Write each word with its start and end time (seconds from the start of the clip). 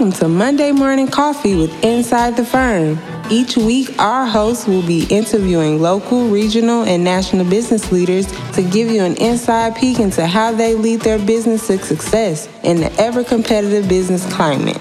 Welcome 0.00 0.18
to 0.20 0.28
Monday 0.28 0.72
Morning 0.72 1.08
Coffee 1.08 1.54
with 1.54 1.84
Inside 1.84 2.34
the 2.34 2.42
Firm. 2.42 2.98
Each 3.30 3.58
week, 3.58 3.98
our 3.98 4.24
hosts 4.24 4.66
will 4.66 4.80
be 4.80 5.04
interviewing 5.10 5.82
local, 5.82 6.30
regional, 6.30 6.84
and 6.84 7.04
national 7.04 7.44
business 7.44 7.92
leaders 7.92 8.24
to 8.52 8.62
give 8.62 8.90
you 8.90 9.04
an 9.04 9.14
inside 9.18 9.76
peek 9.76 9.98
into 9.98 10.26
how 10.26 10.52
they 10.52 10.74
lead 10.74 11.02
their 11.02 11.18
business 11.18 11.66
to 11.66 11.76
success 11.76 12.48
in 12.62 12.78
the 12.78 12.90
ever 12.98 13.22
competitive 13.22 13.90
business 13.90 14.24
climate. 14.32 14.80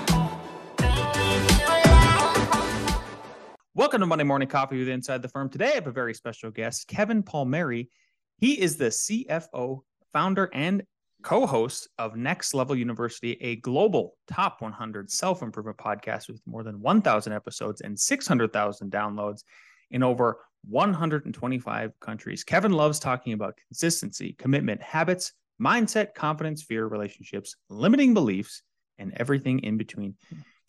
Welcome 3.74 4.00
to 4.00 4.06
Monday 4.06 4.24
Morning 4.24 4.48
Coffee 4.48 4.80
with 4.80 4.88
Inside 4.88 5.22
the 5.22 5.28
Firm. 5.28 5.50
Today, 5.50 5.72
I 5.72 5.76
have 5.76 5.88
a 5.88 5.92
very 5.92 6.14
special 6.14 6.50
guest, 6.50 6.88
Kevin 6.88 7.24
Palmieri. 7.24 7.90
He 8.38 8.54
is 8.54 8.78
the 8.78 8.86
CFO, 8.86 9.82
founder, 10.14 10.50
and 10.54 10.84
co 11.22 11.46
host 11.46 11.88
of 11.98 12.16
Next 12.16 12.54
Level 12.54 12.76
University, 12.76 13.38
a 13.42 13.58
global 13.58 14.16
top 14.28 14.62
100 14.62 15.12
self 15.12 15.42
improvement 15.42 15.78
podcast 15.78 16.28
with 16.28 16.42
more 16.46 16.64
than 16.64 16.82
1,000 16.82 17.34
episodes 17.34 17.82
and 17.82 18.00
600,000 18.00 18.92
downloads 18.92 19.44
in 19.92 20.04
over 20.04 20.40
125 20.68 22.00
countries. 22.00 22.44
Kevin 22.44 22.72
loves 22.72 23.00
talking 23.00 23.34
about 23.34 23.58
consistency, 23.68 24.36
commitment, 24.38 24.82
habits, 24.82 25.34
mindset, 25.62 26.14
confidence, 26.14 26.64
fear, 26.64 26.88
relationships, 26.88 27.56
limiting 27.70 28.14
beliefs, 28.14 28.64
and 28.98 29.14
everything 29.18 29.60
in 29.60 29.78
between. 29.78 30.16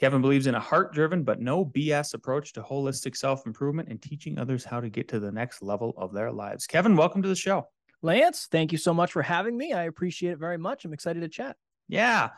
Kevin 0.01 0.23
believes 0.23 0.47
in 0.47 0.55
a 0.55 0.61
heart 0.61 0.95
driven 0.95 1.25
but 1.25 1.41
no 1.41 1.65
BS 1.65 2.15
approach 2.15 2.55
to 2.55 2.63
holistic 2.63 3.17
self 3.17 3.47
improvement 3.47 3.89
and 3.89 4.01
teaching 4.01 4.39
others 4.39 4.65
how 4.65 4.81
to 4.81 4.89
get 4.89 5.09
to 5.09 5.21
the 5.21 5.33
next 5.33 5.63
level 5.63 5.93
of 5.97 6.15
their 6.15 6.33
lives. 6.33 6.67
Kevin, 6.67 6.97
welcome 6.97 7.23
to 7.23 7.29
the 7.29 7.37
show. 7.37 7.69
Lance, 8.03 8.49
thank 8.51 8.73
you 8.73 8.79
so 8.79 8.95
much 8.95 9.13
for 9.13 9.23
having 9.23 9.57
me. 9.57 9.73
I 9.73 9.85
appreciate 9.85 10.33
it 10.33 10.39
very 10.39 10.59
much. 10.59 10.85
I'm 10.85 10.93
excited 10.93 11.21
to 11.21 11.29
chat. 11.29 11.57
Yeah. 11.89 12.31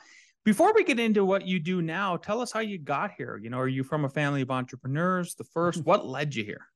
Before 0.44 0.74
we 0.74 0.82
get 0.82 0.98
into 0.98 1.24
what 1.24 1.46
you 1.46 1.60
do 1.60 1.82
now, 1.82 2.16
tell 2.16 2.40
us 2.40 2.50
how 2.50 2.60
you 2.60 2.78
got 2.78 3.12
here. 3.16 3.38
You 3.40 3.50
know, 3.50 3.58
are 3.58 3.68
you 3.68 3.84
from 3.84 4.04
a 4.04 4.08
family 4.08 4.42
of 4.42 4.50
entrepreneurs? 4.50 5.34
The 5.36 5.44
first, 5.44 5.82
what 5.84 6.06
led 6.06 6.34
you 6.34 6.44
here? 6.44 6.66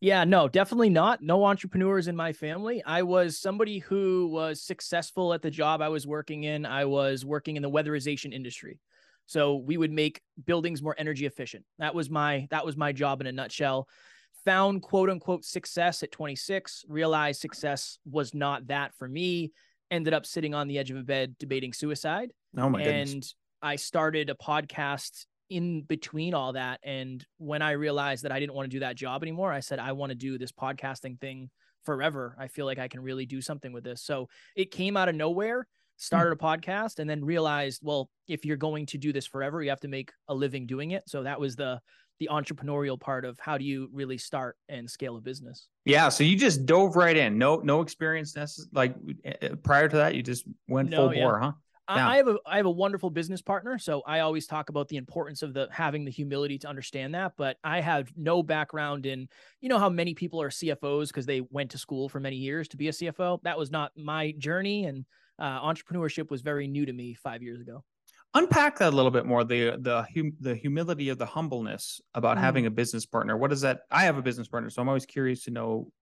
Yeah, 0.00 0.24
no, 0.24 0.48
definitely 0.48 0.88
not. 0.88 1.22
No 1.22 1.44
entrepreneurs 1.44 2.08
in 2.08 2.16
my 2.16 2.32
family. 2.32 2.82
I 2.86 3.02
was 3.02 3.38
somebody 3.38 3.80
who 3.80 4.28
was 4.32 4.62
successful 4.62 5.34
at 5.34 5.42
the 5.42 5.50
job 5.50 5.82
I 5.82 5.90
was 5.90 6.06
working 6.06 6.44
in. 6.44 6.64
I 6.64 6.86
was 6.86 7.26
working 7.26 7.56
in 7.56 7.62
the 7.62 7.70
weatherization 7.70 8.32
industry. 8.32 8.80
So 9.26 9.56
we 9.56 9.76
would 9.76 9.92
make 9.92 10.22
buildings 10.46 10.82
more 10.82 10.94
energy 10.96 11.26
efficient. 11.26 11.66
That 11.78 11.94
was 11.94 12.08
my 12.08 12.48
that 12.50 12.64
was 12.64 12.78
my 12.78 12.92
job 12.92 13.20
in 13.20 13.26
a 13.26 13.32
nutshell 13.32 13.86
found 14.44 14.82
quote 14.82 15.10
unquote 15.10 15.44
success 15.44 16.02
at 16.02 16.12
26, 16.12 16.84
realized 16.88 17.40
success 17.40 17.98
was 18.04 18.34
not 18.34 18.66
that 18.68 18.94
for 18.94 19.08
me, 19.08 19.52
ended 19.90 20.14
up 20.14 20.26
sitting 20.26 20.54
on 20.54 20.68
the 20.68 20.78
edge 20.78 20.90
of 20.90 20.96
a 20.96 21.02
bed 21.02 21.36
debating 21.38 21.72
suicide. 21.72 22.32
Oh 22.56 22.68
my 22.68 22.80
and 22.82 23.08
goodness. 23.08 23.34
I 23.62 23.76
started 23.76 24.30
a 24.30 24.34
podcast 24.34 25.26
in 25.50 25.82
between 25.82 26.32
all 26.32 26.52
that. 26.52 26.80
And 26.84 27.24
when 27.38 27.60
I 27.60 27.72
realized 27.72 28.22
that 28.24 28.32
I 28.32 28.38
didn't 28.40 28.54
want 28.54 28.70
to 28.70 28.76
do 28.76 28.80
that 28.80 28.96
job 28.96 29.22
anymore, 29.22 29.52
I 29.52 29.60
said, 29.60 29.78
I 29.78 29.92
want 29.92 30.10
to 30.10 30.16
do 30.16 30.38
this 30.38 30.52
podcasting 30.52 31.20
thing 31.20 31.50
forever. 31.84 32.36
I 32.38 32.48
feel 32.48 32.66
like 32.66 32.78
I 32.78 32.88
can 32.88 33.00
really 33.00 33.26
do 33.26 33.40
something 33.40 33.72
with 33.72 33.84
this. 33.84 34.02
So 34.02 34.28
it 34.56 34.70
came 34.70 34.96
out 34.96 35.08
of 35.08 35.16
nowhere, 35.16 35.58
hmm. 35.58 35.64
started 35.96 36.32
a 36.32 36.36
podcast, 36.36 37.00
and 37.00 37.10
then 37.10 37.24
realized, 37.24 37.80
well, 37.82 38.08
if 38.28 38.44
you're 38.44 38.56
going 38.56 38.86
to 38.86 38.98
do 38.98 39.12
this 39.12 39.26
forever, 39.26 39.62
you 39.62 39.70
have 39.70 39.80
to 39.80 39.88
make 39.88 40.12
a 40.28 40.34
living 40.34 40.66
doing 40.66 40.92
it. 40.92 41.02
So 41.08 41.24
that 41.24 41.40
was 41.40 41.56
the 41.56 41.80
the 42.20 42.28
entrepreneurial 42.30 43.00
part 43.00 43.24
of 43.24 43.38
how 43.40 43.58
do 43.58 43.64
you 43.64 43.88
really 43.92 44.18
start 44.18 44.56
and 44.68 44.88
scale 44.88 45.16
a 45.16 45.20
business. 45.20 45.68
Yeah, 45.86 46.10
so 46.10 46.22
you 46.22 46.36
just 46.36 46.66
dove 46.66 46.94
right 46.94 47.16
in. 47.16 47.38
No, 47.38 47.56
no 47.56 47.80
experience 47.80 48.34
necess- 48.34 48.66
like 48.72 48.94
eh, 49.24 49.32
eh, 49.40 49.48
prior 49.64 49.88
to 49.88 49.96
that. 49.96 50.14
You 50.14 50.22
just 50.22 50.44
went 50.68 50.90
no, 50.90 51.08
full 51.08 51.14
yeah. 51.14 51.24
bore, 51.24 51.40
huh? 51.40 51.52
Yeah. 51.88 52.08
I 52.08 52.18
have 52.18 52.28
a 52.28 52.36
I 52.46 52.56
have 52.58 52.66
a 52.66 52.70
wonderful 52.70 53.10
business 53.10 53.42
partner, 53.42 53.76
so 53.76 54.02
I 54.06 54.20
always 54.20 54.46
talk 54.46 54.68
about 54.68 54.86
the 54.86 54.96
importance 54.96 55.42
of 55.42 55.54
the 55.54 55.66
having 55.72 56.04
the 56.04 56.10
humility 56.12 56.56
to 56.58 56.68
understand 56.68 57.16
that. 57.16 57.32
But 57.36 57.56
I 57.64 57.80
have 57.80 58.12
no 58.16 58.44
background 58.44 59.06
in, 59.06 59.28
you 59.60 59.68
know, 59.68 59.78
how 59.78 59.88
many 59.88 60.14
people 60.14 60.40
are 60.40 60.50
CFOs 60.50 61.08
because 61.08 61.26
they 61.26 61.40
went 61.50 61.72
to 61.72 61.78
school 61.78 62.08
for 62.08 62.20
many 62.20 62.36
years 62.36 62.68
to 62.68 62.76
be 62.76 62.86
a 62.86 62.92
CFO. 62.92 63.42
That 63.42 63.58
was 63.58 63.72
not 63.72 63.90
my 63.96 64.32
journey, 64.38 64.84
and 64.84 65.04
uh, 65.40 65.60
entrepreneurship 65.62 66.30
was 66.30 66.42
very 66.42 66.68
new 66.68 66.86
to 66.86 66.92
me 66.92 67.14
five 67.14 67.42
years 67.42 67.60
ago 67.60 67.82
unpack 68.34 68.78
that 68.78 68.92
a 68.92 68.96
little 68.96 69.10
bit 69.10 69.26
more 69.26 69.44
the 69.44 69.76
the 69.80 70.06
hum, 70.14 70.32
the 70.40 70.54
humility 70.54 71.08
of 71.08 71.18
the 71.18 71.26
humbleness 71.26 72.00
about 72.14 72.36
mm. 72.36 72.40
having 72.40 72.66
a 72.66 72.70
business 72.70 73.06
partner. 73.06 73.36
What 73.36 73.52
is 73.52 73.60
that? 73.62 73.80
I 73.90 74.02
have 74.02 74.16
a 74.16 74.22
business 74.22 74.48
partner 74.48 74.70
so 74.70 74.82
i'm 74.82 74.88
always 74.88 75.06
curious 75.06 75.44
to 75.44 75.50
know 75.50 75.92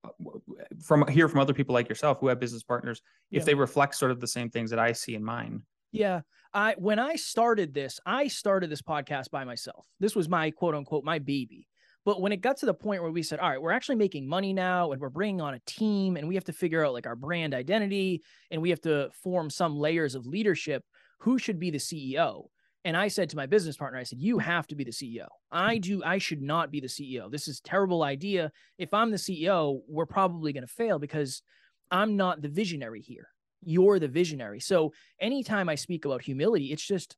from 0.83 1.07
hear 1.09 1.29
from 1.29 1.41
other 1.41 1.55
people 1.55 1.73
like 1.73 1.89
yourself 1.89 2.19
who 2.21 2.29
have 2.29 2.41
business 2.41 2.63
partners 2.63 3.03
if 3.31 3.41
yeah. 3.41 3.45
they 3.45 3.55
reflect 3.55 3.95
sort 3.95 4.11
of 4.11 4.21
the 4.21 4.27
same 4.27 4.51
things 4.51 4.71
that 4.71 4.79
i 4.79 4.93
see 4.93 5.15
in 5.15 5.25
mine. 5.25 5.63
Yeah. 5.93 6.21
I 6.53 6.75
when 6.79 6.99
i 6.99 7.17
started 7.17 7.75
this 7.75 8.01
i 8.07 8.29
started 8.29 8.71
this 8.71 8.83
podcast 8.83 9.31
by 9.31 9.45
myself. 9.45 9.87
This 10.01 10.15
was 10.15 10.29
my 10.29 10.51
quote 10.51 10.75
unquote 10.75 11.05
my 11.05 11.19
baby. 11.19 11.67
But 12.05 12.23
when 12.23 12.33
it 12.33 12.41
got 12.41 12.57
to 12.59 12.67
the 12.67 12.73
point 12.73 13.03
where 13.03 13.11
we 13.11 13.23
said, 13.23 13.39
all 13.39 13.51
right, 13.51 13.61
we're 13.61 13.73
actually 13.73 13.97
making 13.97 14.27
money 14.27 14.55
now 14.55 14.93
and 14.93 15.01
we're 15.01 15.11
bringing 15.11 15.43
on 15.43 15.53
a 15.53 15.61
team 15.67 16.17
and 16.17 16.27
we 16.27 16.37
have 16.37 16.45
to 16.45 16.55
figure 16.55 16.83
out 16.83 16.95
like 16.95 17.07
our 17.07 17.17
brand 17.17 17.53
identity 17.53 18.23
and 18.51 18.63
we 18.63 18.71
have 18.71 18.81
to 18.83 19.11
form 19.23 19.51
some 19.51 19.77
layers 19.77 20.15
of 20.15 20.25
leadership, 20.25 20.85
who 21.19 21.39
should 21.39 21.59
be 21.59 21.71
the 21.71 21.79
CEO? 21.79 22.49
And 22.85 22.97
I 22.97 23.09
said 23.09 23.29
to 23.31 23.37
my 23.37 23.47
business 23.47 23.77
partner, 23.77 23.99
I 23.99 24.05
said, 24.05 24.21
you 24.21 24.39
have 24.39 24.67
to 24.69 24.75
be 24.75 24.85
the 24.85 24.93
CEO. 24.93 25.27
I 25.51 25.79
do, 25.79 26.03
I 26.05 26.19
should 26.19 26.41
not 26.41 26.71
be 26.71 26.81
the 26.81 26.87
CEO. 26.87 27.31
This 27.31 27.49
is 27.49 27.61
terrible 27.61 28.03
idea. 28.03 28.53
If 28.79 28.95
I'm 28.95 29.11
the 29.11 29.17
CEO, 29.17 29.81
we're 29.89 30.07
probably 30.07 30.53
going 30.53 30.67
to 30.67 30.73
fail 30.73 30.99
because 30.99 31.43
I'm 31.91 32.17
not 32.17 32.41
the 32.41 32.49
visionary 32.49 33.03
here. 33.03 33.29
You're 33.63 33.99
the 33.99 34.09
visionary. 34.09 34.61
So 34.61 34.93
anytime 35.21 35.69
I 35.69 35.75
speak 35.75 36.05
about 36.05 36.23
humility, 36.23 36.73
it's 36.73 36.87
just, 36.87 37.17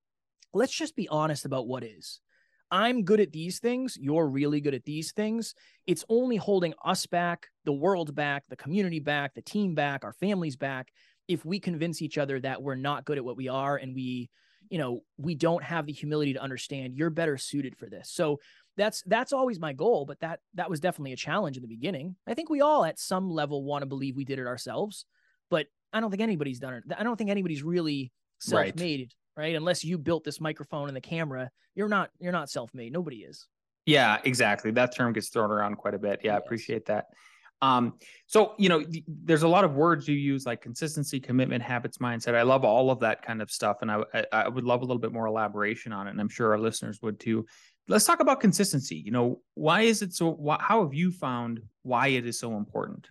let's 0.55 0.73
just 0.73 0.97
be 0.97 1.09
honest 1.09 1.45
about 1.45 1.69
what 1.69 1.85
is. 1.85 2.21
I'm 2.71 3.05
good 3.05 3.21
at 3.21 3.33
these 3.33 3.59
things. 3.59 3.99
You're 4.01 4.29
really 4.29 4.61
good 4.61 4.75
at 4.75 4.85
these 4.85 5.13
things. 5.13 5.55
It's 5.87 6.05
only 6.09 6.37
holding 6.37 6.73
us 6.85 7.05
back, 7.05 7.49
the 7.65 7.73
world 7.73 8.15
back, 8.15 8.45
the 8.49 8.57
community 8.57 9.01
back, 9.01 9.35
the 9.35 9.43
team 9.43 9.75
back, 9.75 10.05
our 10.05 10.13
families 10.15 10.57
back 10.57 10.89
if 11.29 11.45
we 11.45 11.61
convince 11.61 12.03
each 12.03 12.19
other 12.19 12.41
that 12.41 12.63
we're 12.63 12.75
not 12.75 13.05
good 13.05 13.19
at 13.19 13.25
what 13.25 13.37
we 13.37 13.49
are 13.49 13.77
and 13.77 13.95
we 13.95 14.31
you 14.69 14.79
know 14.79 15.01
we 15.17 15.35
don't 15.35 15.63
have 15.65 15.87
the 15.87 15.93
humility 15.93 16.33
to 16.35 16.43
understand 16.43 16.95
you're 16.95 17.11
better 17.11 17.37
suited 17.37 17.77
for 17.77 17.87
this. 17.87 18.11
So 18.11 18.41
that's 18.77 19.03
that's 19.07 19.33
always 19.33 19.59
my 19.59 19.73
goal 19.73 20.07
but 20.07 20.21
that 20.21 20.41
that 20.55 20.71
was 20.71 20.81
definitely 20.81 21.13
a 21.13 21.17
challenge 21.17 21.57
in 21.57 21.63
the 21.63 21.69
beginning. 21.69 22.17
I 22.27 22.35
think 22.35 22.51
we 22.51 22.61
all 22.61 22.85
at 22.85 22.99
some 22.99 23.31
level 23.31 23.65
want 23.65 23.83
to 23.83 23.87
believe 23.87 24.17
we 24.17 24.25
did 24.25 24.39
it 24.39 24.47
ourselves 24.47 25.05
but 25.51 25.67
i 25.93 26.01
don't 26.01 26.11
think 26.11 26.23
anybody's 26.23 26.61
done 26.61 26.75
it. 26.75 26.85
I 26.97 27.03
don't 27.03 27.17
think 27.17 27.31
anybody's 27.31 27.63
really 27.63 28.13
self-made 28.39 29.13
right, 29.37 29.45
right? 29.45 29.57
unless 29.57 29.85
you 29.85 29.99
built 29.99 30.25
this 30.25 30.41
microphone 30.41 30.89
and 30.89 30.97
the 30.97 31.01
camera 31.01 31.51
you're 31.75 31.89
not 31.89 32.11
you're 32.19 32.33
not 32.33 32.51
self-made. 32.51 32.93
Nobody 32.93 33.19
is. 33.19 33.47
Yeah 33.87 34.19
exactly. 34.25 34.71
That 34.71 34.95
term 34.95 35.13
gets 35.13 35.29
thrown 35.29 35.51
around 35.51 35.77
quite 35.77 35.95
a 35.95 35.99
bit. 35.99 36.21
Yeah 36.23 36.35
i 36.35 36.39
appreciate 36.39 36.87
that 36.87 37.07
um, 37.63 37.95
so 38.27 38.55
you 38.59 38.69
know, 38.69 38.85
there's 39.07 39.43
a 39.43 39.49
lot 39.49 39.65
of 39.65 39.75
words 39.75 40.09
you 40.09 40.17
use 40.17 40.47
like 40.47 40.63
consistency, 40.63 41.21
commitment, 41.21 41.63
habits, 41.63 41.99
mindset. 41.99 42.35
I 42.35 42.43
love 42.43 42.65
all 42.65 42.91
of 42.91 43.01
that 43.01 43.23
kind 43.23 43.43
of 43.43 43.51
stuff, 43.51 43.79
and 43.83 43.91
I, 43.91 44.03
I, 44.33 44.49
would 44.49 44.65
love 44.65 44.81
a 44.81 44.85
little 44.85 45.01
bit 45.01 45.13
more 45.13 45.27
elaboration 45.27 45.93
on 45.93 46.07
it, 46.07 46.11
and 46.11 46.21
I'm 46.21 46.29
sure 46.29 46.53
our 46.53 46.59
listeners 46.59 47.01
would 47.03 47.21
too. 47.21 47.47
Let's 47.89 48.07
talk 48.07 48.21
about 48.21 48.41
consistency. 48.41 48.97
You 48.97 49.11
know, 49.11 49.41
why 49.55 49.83
is 49.83 50.01
it 50.01 50.15
so? 50.15 50.39
How 50.61 50.83
have 50.83 50.95
you 50.95 51.11
found 51.11 51.61
why 51.83 52.09
it 52.09 52.27
is 52.27 52.39
so 52.39 52.57
important? 52.57 53.09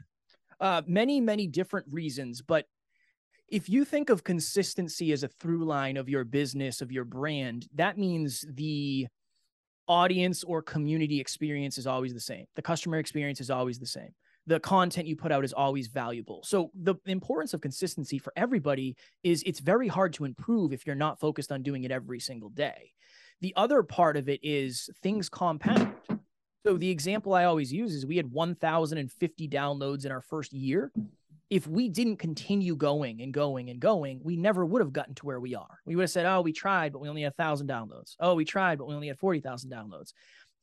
Uh, 0.60 0.82
many, 0.88 1.22
many 1.22 1.48
different 1.48 1.86
reasons, 1.90 2.42
but 2.42 2.66
if 3.48 3.70
you 3.70 3.86
think 3.86 4.10
of 4.10 4.24
consistency 4.24 5.12
as 5.12 5.24
a 5.24 5.28
through 5.28 5.66
line 5.66 5.98
of 5.98 6.10
your 6.10 6.24
business, 6.24 6.82
of 6.82 6.92
your 6.92 7.06
brand, 7.06 7.68
that 7.76 7.98
means 7.98 8.46
the 8.54 9.08
audience 9.88 10.44
or 10.44 10.62
community 10.62 11.20
experience 11.20 11.78
is 11.78 11.88
always 11.88 12.14
the 12.14 12.20
same. 12.20 12.46
The 12.56 12.62
customer 12.62 12.98
experience 12.98 13.42
is 13.42 13.50
always 13.50 13.80
the 13.80 13.88
same 13.88 14.14
the 14.50 14.60
content 14.60 15.08
you 15.08 15.16
put 15.16 15.32
out 15.32 15.46
is 15.46 15.54
always 15.54 15.88
valuable. 15.88 16.42
So 16.44 16.72
the 16.74 16.96
importance 17.06 17.54
of 17.54 17.62
consistency 17.62 18.18
for 18.18 18.34
everybody 18.36 18.96
is 19.24 19.44
it's 19.46 19.60
very 19.60 19.88
hard 19.88 20.12
to 20.14 20.26
improve 20.26 20.74
if 20.74 20.88
you're 20.88 20.96
not 20.96 21.20
focused 21.20 21.52
on 21.52 21.62
doing 21.62 21.84
it 21.84 21.92
every 21.92 22.20
single 22.20 22.50
day. 22.50 22.92
The 23.42 23.54
other 23.56 23.84
part 23.84 24.18
of 24.18 24.28
it 24.28 24.40
is 24.42 24.90
things 25.04 25.30
compound. 25.30 25.94
So 26.66 26.78
the 26.78 26.90
example 26.90 27.36
I 27.36 27.44
always 27.44 27.72
use 27.72 27.94
is 27.94 28.08
we 28.08 28.18
had 28.18 28.32
1050 28.32 29.48
downloads 29.48 30.04
in 30.04 30.12
our 30.12 30.22
first 30.22 30.52
year. 30.52 30.92
If 31.52 31.68
we 31.68 31.88
didn't 31.88 32.18
continue 32.18 32.76
going 32.76 33.22
and 33.22 33.32
going 33.32 33.70
and 33.70 33.80
going, 33.80 34.20
we 34.24 34.36
never 34.36 34.66
would 34.66 34.82
have 34.82 34.94
gotten 34.94 35.14
to 35.16 35.26
where 35.28 35.40
we 35.40 35.54
are. 35.54 35.80
We 35.86 35.96
would 35.96 36.04
have 36.04 36.12
said, 36.12 36.26
"Oh, 36.26 36.42
we 36.42 36.54
tried, 36.54 36.92
but 36.92 37.02
we 37.02 37.10
only 37.10 37.22
had 37.22 37.34
1000 37.38 37.68
downloads. 37.68 38.16
Oh, 38.20 38.34
we 38.34 38.46
tried, 38.46 38.80
but 38.80 38.88
we 38.88 38.96
only 38.96 39.08
had 39.10 39.20
40,000 39.20 39.72
downloads." 39.72 40.14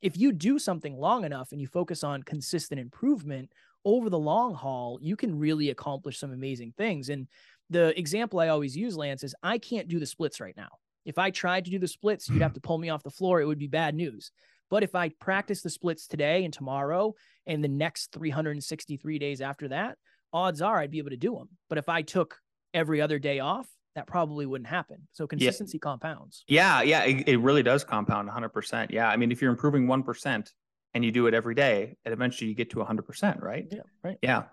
If 0.02 0.16
you 0.16 0.30
do 0.32 0.58
something 0.58 0.94
long 0.94 1.24
enough 1.24 1.52
and 1.52 1.60
you 1.60 1.66
focus 1.66 2.04
on 2.04 2.22
consistent 2.22 2.80
improvement, 2.80 3.50
over 3.86 4.10
the 4.10 4.18
long 4.18 4.52
haul, 4.52 4.98
you 5.00 5.16
can 5.16 5.38
really 5.38 5.70
accomplish 5.70 6.18
some 6.18 6.32
amazing 6.32 6.74
things. 6.76 7.08
And 7.08 7.28
the 7.70 7.98
example 7.98 8.40
I 8.40 8.48
always 8.48 8.76
use, 8.76 8.96
Lance, 8.96 9.22
is 9.22 9.34
I 9.42 9.58
can't 9.58 9.88
do 9.88 10.00
the 10.00 10.06
splits 10.06 10.40
right 10.40 10.56
now. 10.56 10.70
If 11.04 11.18
I 11.18 11.30
tried 11.30 11.64
to 11.66 11.70
do 11.70 11.78
the 11.78 11.86
splits, 11.86 12.28
you'd 12.28 12.42
have 12.42 12.50
mm-hmm. 12.50 12.56
to 12.56 12.60
pull 12.60 12.78
me 12.78 12.90
off 12.90 13.04
the 13.04 13.10
floor. 13.10 13.40
It 13.40 13.46
would 13.46 13.60
be 13.60 13.68
bad 13.68 13.94
news. 13.94 14.32
But 14.68 14.82
if 14.82 14.96
I 14.96 15.10
practice 15.20 15.62
the 15.62 15.70
splits 15.70 16.08
today 16.08 16.44
and 16.44 16.52
tomorrow 16.52 17.14
and 17.46 17.62
the 17.62 17.68
next 17.68 18.10
363 18.10 19.18
days 19.20 19.40
after 19.40 19.68
that, 19.68 19.96
odds 20.32 20.60
are 20.60 20.78
I'd 20.80 20.90
be 20.90 20.98
able 20.98 21.10
to 21.10 21.16
do 21.16 21.36
them. 21.36 21.48
But 21.68 21.78
if 21.78 21.88
I 21.88 22.02
took 22.02 22.36
every 22.74 23.00
other 23.00 23.20
day 23.20 23.38
off, 23.38 23.68
that 23.94 24.08
probably 24.08 24.46
wouldn't 24.46 24.68
happen. 24.68 25.06
So 25.12 25.28
consistency 25.28 25.78
yeah. 25.78 25.88
compounds. 25.88 26.44
Yeah, 26.48 26.82
yeah, 26.82 27.04
it, 27.04 27.28
it 27.28 27.36
really 27.38 27.62
does 27.62 27.84
compound 27.84 28.28
100%. 28.28 28.90
Yeah, 28.90 29.08
I 29.08 29.16
mean, 29.16 29.30
if 29.30 29.40
you're 29.40 29.52
improving 29.52 29.86
1% 29.86 30.50
and 30.96 31.04
you 31.04 31.12
do 31.12 31.26
it 31.26 31.34
every 31.34 31.54
day, 31.54 31.94
and 32.06 32.14
eventually 32.14 32.48
you 32.48 32.56
get 32.56 32.70
to 32.70 32.78
100%, 32.78 33.42
right? 33.42 33.66
Yeah, 33.70 33.80
right. 34.02 34.16
Yeah. 34.22 34.44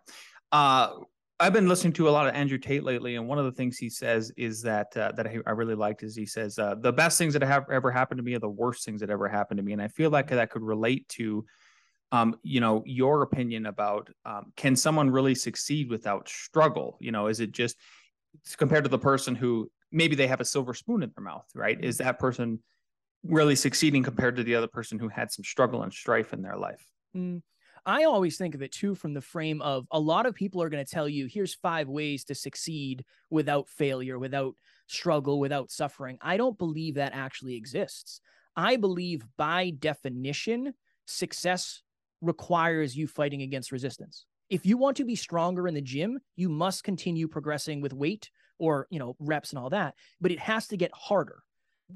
Uh, 0.51 0.90
I've 1.40 1.54
been 1.54 1.69
listening 1.69 1.94
to 1.94 2.10
a 2.10 2.12
lot 2.12 2.28
of 2.28 2.36
Andrew 2.36 2.57
Tate 2.57 2.84
lately, 2.84 3.16
and 3.16 3.30
one 3.30 3.40
of 3.40 3.45
the 3.45 3.54
things 3.54 3.78
he 3.78 3.90
says 3.90 4.30
is 4.36 4.62
that 4.63 4.95
uh, 4.98 5.13
that 5.13 5.25
I 5.25 5.51
really 5.51 5.74
liked 5.74 6.04
is 6.04 6.18
he 6.18 6.25
says 6.25 6.60
uh, 6.60 6.75
the 6.75 6.92
best 6.92 7.18
things 7.18 7.31
that 7.31 7.44
have 7.44 7.69
ever 7.72 7.92
happened 7.92 8.18
to 8.18 8.24
me 8.24 8.36
are 8.36 8.40
the 8.40 8.50
worst 8.50 8.84
things 8.84 9.00
that 9.00 9.10
ever 9.10 9.30
happened 9.30 9.57
to 9.57 9.63
me, 9.63 9.72
and 9.72 9.81
I 9.81 9.88
feel 9.88 10.10
like 10.10 10.28
that 10.31 10.50
could 10.50 10.63
relate 10.63 11.07
to, 11.10 11.45
um, 12.12 12.36
you 12.44 12.60
know, 12.60 12.84
your 12.86 13.22
opinion 13.22 13.66
about 13.68 14.10
um, 14.25 14.51
can 14.57 14.75
someone 14.75 15.10
really 15.10 15.36
succeed 15.36 15.89
without 15.89 16.28
struggle? 16.28 16.98
You 17.00 17.13
know, 17.13 17.28
is 17.28 17.39
it 17.39 17.54
just 17.54 17.78
compared 18.57 18.84
to 18.84 18.89
the 18.89 19.00
person 19.00 19.34
who 19.34 19.72
maybe 19.94 20.18
they 20.18 20.28
have 20.28 20.42
a 20.42 20.46
silver 20.46 20.74
spoon 20.74 21.04
in 21.04 21.12
their 21.16 21.24
mouth, 21.24 21.48
right? 21.56 21.81
Is 21.81 22.00
that 22.00 22.19
person 22.19 22.60
really 23.24 23.56
succeeding 23.56 24.04
compared 24.04 24.36
to 24.36 24.44
the 24.44 24.56
other 24.56 24.68
person 24.68 25.00
who 25.00 25.08
had 25.08 25.31
some 25.31 25.44
struggle 25.44 25.84
and 25.84 25.94
strife 25.94 26.34
in 26.34 26.42
their 26.42 26.58
life? 26.58 26.86
Mm. 27.16 27.42
I 27.86 28.06
always 28.06 28.38
think 28.38 28.56
of 28.56 28.62
it 28.62 28.72
too 28.72 28.96
from 28.96 29.14
the 29.14 29.22
frame 29.22 29.62
of 29.62 29.86
a 29.92 30.00
lot 30.00 30.25
of 30.25 30.36
people 30.36 30.62
are 30.62 30.70
going 30.70 30.84
to 30.84 30.90
tell 30.90 31.10
you, 31.10 31.28
here's 31.28 31.54
five 31.54 31.90
ways 31.90 32.24
to 32.25 32.36
succeed 32.36 33.04
without 33.30 33.68
failure, 33.68 34.18
without 34.18 34.56
struggle, 34.88 35.40
without 35.40 35.70
suffering. 35.70 36.18
I 36.22 36.38
don't 36.38 36.58
believe 36.58 36.96
that 36.96 37.14
actually 37.14 37.56
exists. 37.56 38.22
I 38.56 38.78
believe 38.78 39.25
by 39.38 39.72
definition, 39.72 40.74
success 41.06 41.81
requires 42.22 42.96
you 42.96 43.08
fighting 43.08 43.42
against 43.42 43.72
resistance. 43.72 44.25
If 44.50 44.66
you 44.66 44.78
want 44.78 44.98
to 44.98 45.06
be 45.06 45.16
stronger 45.16 45.68
in 45.68 45.74
the 45.74 45.81
gym, 45.81 46.20
you 46.36 46.48
must 46.48 46.84
continue 46.84 47.28
progressing 47.28 47.81
with 47.81 47.92
weight 47.92 48.30
or, 48.60 48.88
you 48.92 49.00
know, 49.00 49.16
reps 49.20 49.50
and 49.50 49.60
all 49.60 49.72
that, 49.72 49.96
but 50.22 50.31
it 50.31 50.40
has 50.40 50.68
to 50.68 50.78
get 50.78 50.92
harder. 50.94 51.40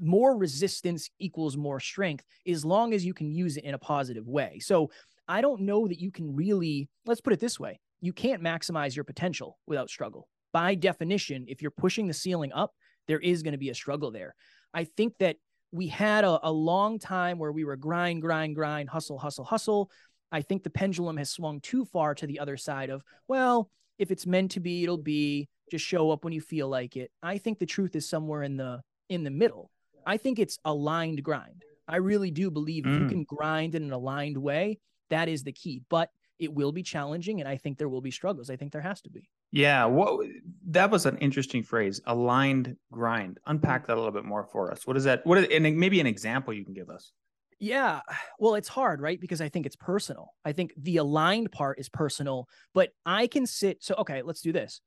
More 0.00 0.36
resistance 0.36 1.10
equals 1.18 1.56
more 1.56 1.80
strength 1.80 2.24
as 2.46 2.64
long 2.64 2.94
as 2.94 3.04
you 3.04 3.14
can 3.14 3.30
use 3.30 3.56
it 3.56 3.64
in 3.64 3.74
a 3.74 3.78
positive 3.78 4.26
way. 4.26 4.58
So 4.60 4.90
I 5.26 5.40
don't 5.40 5.62
know 5.62 5.86
that 5.86 6.00
you 6.00 6.10
can 6.10 6.34
really, 6.34 6.88
let's 7.06 7.20
put 7.20 7.32
it 7.32 7.40
this 7.40 7.58
way 7.58 7.80
you 8.00 8.12
can't 8.12 8.42
maximize 8.42 8.94
your 8.94 9.04
potential 9.04 9.58
without 9.66 9.90
struggle. 9.90 10.28
By 10.52 10.76
definition, 10.76 11.46
if 11.48 11.60
you're 11.60 11.72
pushing 11.72 12.06
the 12.06 12.14
ceiling 12.14 12.52
up, 12.52 12.72
there 13.08 13.18
is 13.18 13.42
going 13.42 13.52
to 13.52 13.58
be 13.58 13.70
a 13.70 13.74
struggle 13.74 14.10
there. 14.12 14.34
I 14.72 14.84
think 14.84 15.14
that 15.18 15.36
we 15.72 15.88
had 15.88 16.24
a, 16.24 16.38
a 16.46 16.52
long 16.52 16.98
time 16.98 17.38
where 17.38 17.52
we 17.52 17.64
were 17.64 17.76
grind, 17.76 18.22
grind, 18.22 18.54
grind, 18.54 18.88
hustle, 18.88 19.18
hustle, 19.18 19.44
hustle. 19.44 19.90
I 20.30 20.42
think 20.42 20.62
the 20.62 20.70
pendulum 20.70 21.16
has 21.16 21.30
swung 21.30 21.60
too 21.60 21.84
far 21.86 22.14
to 22.14 22.26
the 22.26 22.38
other 22.38 22.56
side 22.56 22.90
of, 22.90 23.02
well, 23.26 23.70
if 23.98 24.10
it's 24.10 24.26
meant 24.26 24.52
to 24.52 24.60
be, 24.60 24.84
it'll 24.84 24.96
be. 24.96 25.48
Just 25.70 25.84
show 25.84 26.10
up 26.10 26.24
when 26.24 26.32
you 26.32 26.40
feel 26.40 26.66
like 26.66 26.96
it. 26.96 27.10
I 27.22 27.36
think 27.36 27.58
the 27.58 27.66
truth 27.66 27.94
is 27.94 28.08
somewhere 28.08 28.42
in 28.42 28.56
the 28.56 28.80
in 29.10 29.22
the 29.22 29.30
middle. 29.30 29.70
I 30.08 30.16
think 30.16 30.38
it's 30.38 30.58
aligned 30.64 31.22
grind. 31.22 31.64
I 31.86 31.96
really 31.96 32.30
do 32.30 32.50
believe 32.50 32.84
mm. 32.84 32.94
if 32.94 33.00
you 33.00 33.06
mm. 33.06 33.10
can 33.10 33.24
grind 33.24 33.74
in 33.74 33.82
an 33.84 33.92
aligned 33.92 34.38
way, 34.38 34.78
that 35.10 35.28
is 35.28 35.42
the 35.44 35.52
key. 35.52 35.82
But 35.90 36.10
it 36.38 36.52
will 36.52 36.72
be 36.72 36.82
challenging, 36.82 37.40
and 37.40 37.48
I 37.48 37.58
think 37.58 37.76
there 37.76 37.90
will 37.90 38.00
be 38.00 38.10
struggles. 38.10 38.48
I 38.48 38.56
think 38.56 38.72
there 38.72 38.80
has 38.80 39.02
to 39.02 39.10
be. 39.10 39.28
Yeah, 39.50 39.84
what 39.84 40.26
that 40.68 40.90
was 40.90 41.04
an 41.04 41.18
interesting 41.18 41.62
phrase, 41.62 42.00
aligned 42.06 42.76
grind. 42.90 43.38
Unpack 43.46 43.86
that 43.86 43.94
a 43.94 44.00
little 44.00 44.12
bit 44.12 44.24
more 44.24 44.44
for 44.44 44.70
us. 44.70 44.86
What 44.86 44.96
is 44.96 45.04
that? 45.04 45.26
What 45.26 45.38
is 45.38 45.48
and 45.52 45.76
maybe 45.76 46.00
an 46.00 46.06
example 46.06 46.54
you 46.54 46.64
can 46.64 46.74
give 46.74 46.88
us? 46.88 47.12
Yeah, 47.60 48.00
well, 48.38 48.54
it's 48.54 48.68
hard, 48.68 49.00
right? 49.02 49.20
Because 49.20 49.40
I 49.40 49.48
think 49.48 49.66
it's 49.66 49.76
personal. 49.76 50.32
I 50.44 50.52
think 50.52 50.72
the 50.76 50.98
aligned 50.98 51.50
part 51.50 51.80
is 51.80 51.88
personal, 51.88 52.48
but 52.72 52.90
I 53.04 53.26
can 53.26 53.46
sit. 53.46 53.82
So, 53.82 53.94
okay, 53.98 54.22
let's 54.22 54.40
do 54.40 54.52
this. 54.52 54.80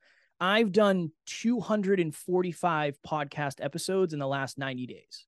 I've 0.44 0.72
done 0.72 1.12
245 1.28 2.98
podcast 3.08 3.64
episodes 3.64 4.12
in 4.12 4.20
the 4.20 4.28
last 4.28 4.58
90 4.58 4.88
days. 4.88 5.28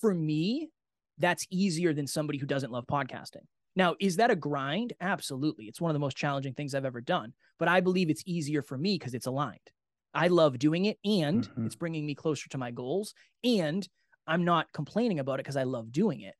For 0.00 0.14
me, 0.14 0.70
that's 1.18 1.46
easier 1.50 1.92
than 1.92 2.06
somebody 2.06 2.38
who 2.38 2.46
doesn't 2.46 2.72
love 2.72 2.86
podcasting. 2.86 3.44
Now, 3.76 3.94
is 4.00 4.16
that 4.16 4.30
a 4.30 4.36
grind? 4.36 4.94
Absolutely. 5.02 5.66
It's 5.66 5.82
one 5.82 5.90
of 5.90 5.94
the 5.94 6.00
most 6.00 6.16
challenging 6.16 6.54
things 6.54 6.74
I've 6.74 6.86
ever 6.86 7.02
done, 7.02 7.34
but 7.58 7.68
I 7.68 7.80
believe 7.80 8.08
it's 8.08 8.22
easier 8.24 8.62
for 8.62 8.78
me 8.78 8.94
because 8.94 9.12
it's 9.12 9.26
aligned. 9.26 9.60
I 10.14 10.28
love 10.28 10.58
doing 10.58 10.86
it 10.86 10.96
and 11.04 11.46
mm-hmm. 11.46 11.66
it's 11.66 11.76
bringing 11.76 12.06
me 12.06 12.14
closer 12.14 12.48
to 12.48 12.58
my 12.58 12.70
goals. 12.70 13.12
And 13.44 13.86
I'm 14.26 14.44
not 14.44 14.72
complaining 14.72 15.18
about 15.18 15.34
it 15.34 15.44
because 15.44 15.58
I 15.58 15.64
love 15.64 15.92
doing 15.92 16.22
it. 16.22 16.34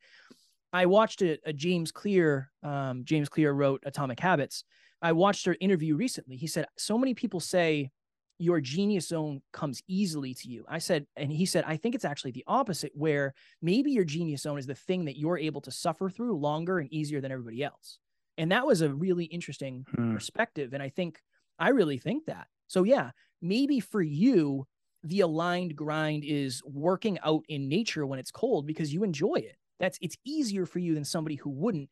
I 0.72 0.86
watched 0.86 1.20
a, 1.20 1.38
a 1.44 1.52
James 1.52 1.92
Clear, 1.92 2.50
um, 2.62 3.04
James 3.04 3.28
Clear 3.28 3.52
wrote 3.52 3.82
Atomic 3.84 4.18
Habits. 4.18 4.64
I 5.02 5.12
watched 5.12 5.44
her 5.44 5.56
interview 5.60 5.94
recently. 5.94 6.36
He 6.36 6.46
said, 6.46 6.66
So 6.78 6.96
many 6.96 7.12
people 7.12 7.40
say 7.40 7.90
your 8.38 8.60
genius 8.60 9.08
zone 9.08 9.42
comes 9.52 9.82
easily 9.88 10.32
to 10.32 10.48
you. 10.48 10.64
I 10.68 10.78
said, 10.78 11.06
and 11.16 11.30
he 11.30 11.44
said, 11.44 11.64
I 11.66 11.76
think 11.76 11.94
it's 11.94 12.04
actually 12.04 12.30
the 12.30 12.44
opposite, 12.46 12.92
where 12.94 13.34
maybe 13.60 13.90
your 13.90 14.04
genius 14.04 14.42
zone 14.42 14.58
is 14.58 14.66
the 14.66 14.74
thing 14.74 15.04
that 15.06 15.18
you're 15.18 15.38
able 15.38 15.60
to 15.62 15.70
suffer 15.70 16.08
through 16.08 16.38
longer 16.38 16.78
and 16.78 16.92
easier 16.92 17.20
than 17.20 17.32
everybody 17.32 17.64
else. 17.64 17.98
And 18.36 18.52
that 18.52 18.66
was 18.66 18.80
a 18.80 18.94
really 18.94 19.24
interesting 19.24 19.84
hmm. 19.92 20.14
perspective. 20.14 20.72
And 20.72 20.82
I 20.82 20.88
think, 20.88 21.20
I 21.58 21.70
really 21.70 21.98
think 21.98 22.26
that. 22.26 22.46
So, 22.68 22.84
yeah, 22.84 23.10
maybe 23.42 23.80
for 23.80 24.00
you, 24.00 24.66
the 25.02 25.20
aligned 25.20 25.74
grind 25.74 26.24
is 26.24 26.62
working 26.64 27.18
out 27.24 27.44
in 27.48 27.68
nature 27.68 28.06
when 28.06 28.18
it's 28.18 28.30
cold 28.30 28.66
because 28.66 28.92
you 28.92 29.02
enjoy 29.02 29.36
it. 29.36 29.56
That's 29.80 29.98
it's 30.00 30.16
easier 30.24 30.66
for 30.66 30.78
you 30.78 30.94
than 30.94 31.04
somebody 31.04 31.36
who 31.36 31.50
wouldn't. 31.50 31.88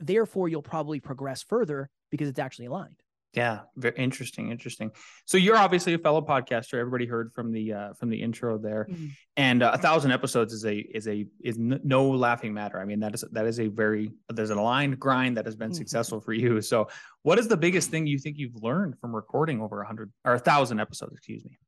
Therefore, 0.00 0.48
you'll 0.48 0.62
probably 0.62 1.00
progress 1.00 1.42
further 1.42 1.90
because 2.10 2.28
it's 2.28 2.38
actually 2.38 2.66
aligned. 2.66 3.02
Yeah, 3.36 3.60
very 3.76 3.94
interesting, 3.98 4.50
interesting. 4.50 4.90
So 5.26 5.36
you're 5.36 5.58
obviously 5.58 5.92
a 5.92 5.98
fellow 5.98 6.22
podcaster. 6.22 6.78
Everybody 6.78 7.04
heard 7.04 7.34
from 7.34 7.52
the 7.52 7.70
uh, 7.70 7.92
from 7.92 8.08
the 8.08 8.22
intro 8.22 8.56
there, 8.56 8.86
mm-hmm. 8.90 9.08
and 9.36 9.62
uh, 9.62 9.72
a 9.74 9.78
thousand 9.78 10.12
episodes 10.12 10.54
is 10.54 10.64
a 10.64 10.76
is 10.78 11.06
a 11.06 11.26
is 11.44 11.58
n- 11.58 11.78
no 11.84 12.08
laughing 12.08 12.54
matter. 12.54 12.80
I 12.80 12.86
mean 12.86 12.98
that 13.00 13.14
is 13.14 13.24
that 13.32 13.44
is 13.44 13.60
a 13.60 13.68
very 13.68 14.10
there's 14.30 14.48
an 14.48 14.56
aligned 14.56 14.98
grind 14.98 15.36
that 15.36 15.44
has 15.44 15.54
been 15.54 15.68
mm-hmm. 15.68 15.76
successful 15.76 16.18
for 16.18 16.32
you. 16.32 16.62
So 16.62 16.88
what 17.24 17.38
is 17.38 17.46
the 17.46 17.58
biggest 17.58 17.90
thing 17.90 18.06
you 18.06 18.18
think 18.18 18.38
you've 18.38 18.62
learned 18.62 18.98
from 19.00 19.14
recording 19.14 19.60
over 19.60 19.82
a 19.82 19.86
hundred 19.86 20.10
or 20.24 20.32
a 20.32 20.38
thousand 20.38 20.80
episodes? 20.80 21.12
Excuse 21.14 21.44
me. 21.44 21.58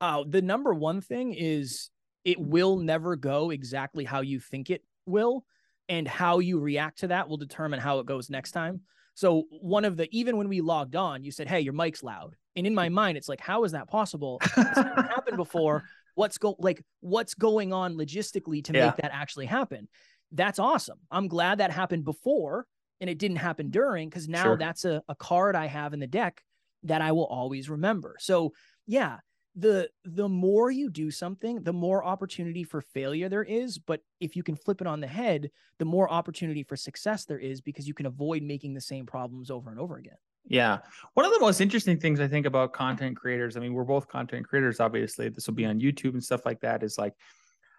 Oh, 0.00 0.24
the 0.28 0.42
number 0.42 0.72
one 0.72 1.00
thing 1.00 1.34
is 1.34 1.90
it 2.24 2.38
will 2.38 2.76
never 2.76 3.16
go 3.16 3.50
exactly 3.50 4.04
how 4.04 4.20
you 4.20 4.38
think 4.38 4.70
it 4.70 4.84
will, 5.06 5.44
and 5.88 6.06
how 6.06 6.38
you 6.38 6.60
react 6.60 7.00
to 7.00 7.08
that 7.08 7.28
will 7.28 7.36
determine 7.36 7.80
how 7.80 7.98
it 7.98 8.06
goes 8.06 8.30
next 8.30 8.52
time. 8.52 8.82
So 9.16 9.44
one 9.50 9.86
of 9.86 9.96
the 9.96 10.08
even 10.16 10.36
when 10.36 10.48
we 10.48 10.60
logged 10.60 10.94
on, 10.94 11.24
you 11.24 11.32
said, 11.32 11.48
"Hey, 11.48 11.60
your 11.60 11.72
mic's 11.72 12.02
loud," 12.02 12.36
and 12.54 12.66
in 12.66 12.74
my 12.74 12.90
mind, 12.90 13.16
it's 13.16 13.30
like, 13.30 13.40
"How 13.40 13.64
is 13.64 13.72
that 13.72 13.88
possible? 13.88 14.38
It's 14.42 14.76
never 14.76 15.02
happened 15.14 15.38
before. 15.38 15.84
What's 16.14 16.36
go 16.36 16.54
like 16.58 16.84
what's 17.00 17.34
going 17.34 17.72
on 17.72 17.94
logistically 17.94 18.62
to 18.64 18.72
yeah. 18.74 18.86
make 18.86 18.96
that 18.96 19.10
actually 19.12 19.46
happen?" 19.46 19.88
That's 20.32 20.58
awesome. 20.58 20.98
I'm 21.10 21.28
glad 21.28 21.58
that 21.58 21.70
happened 21.70 22.04
before 22.04 22.66
and 23.00 23.08
it 23.08 23.18
didn't 23.18 23.38
happen 23.38 23.70
during 23.70 24.08
because 24.08 24.28
now 24.28 24.42
sure. 24.42 24.56
that's 24.58 24.84
a, 24.84 25.02
a 25.08 25.14
card 25.14 25.56
I 25.56 25.66
have 25.66 25.94
in 25.94 26.00
the 26.00 26.06
deck 26.06 26.42
that 26.82 27.00
I 27.00 27.12
will 27.12 27.26
always 27.26 27.70
remember. 27.70 28.16
So 28.18 28.52
yeah, 28.86 29.18
the 29.56 29.88
the 30.04 30.28
more 30.28 30.70
you 30.70 30.90
do 30.90 31.10
something 31.10 31.62
the 31.62 31.72
more 31.72 32.04
opportunity 32.04 32.62
for 32.62 32.82
failure 32.82 33.28
there 33.28 33.42
is 33.42 33.78
but 33.78 34.02
if 34.20 34.36
you 34.36 34.42
can 34.42 34.54
flip 34.54 34.82
it 34.82 34.86
on 34.86 35.00
the 35.00 35.06
head 35.06 35.50
the 35.78 35.84
more 35.84 36.10
opportunity 36.10 36.62
for 36.62 36.76
success 36.76 37.24
there 37.24 37.38
is 37.38 37.62
because 37.62 37.88
you 37.88 37.94
can 37.94 38.06
avoid 38.06 38.42
making 38.42 38.74
the 38.74 38.80
same 38.80 39.06
problems 39.06 39.50
over 39.50 39.70
and 39.70 39.80
over 39.80 39.96
again. 39.96 40.16
Yeah. 40.48 40.78
One 41.14 41.26
of 41.26 41.32
the 41.32 41.40
most 41.40 41.60
interesting 41.60 41.98
things 41.98 42.20
i 42.20 42.28
think 42.28 42.46
about 42.46 42.72
content 42.72 43.16
creators 43.16 43.56
i 43.56 43.60
mean 43.60 43.72
we're 43.72 43.84
both 43.84 44.06
content 44.08 44.46
creators 44.46 44.78
obviously 44.78 45.28
this 45.30 45.46
will 45.46 45.54
be 45.54 45.64
on 45.64 45.80
youtube 45.80 46.12
and 46.12 46.22
stuff 46.22 46.44
like 46.44 46.60
that 46.60 46.82
is 46.82 46.98
like 46.98 47.14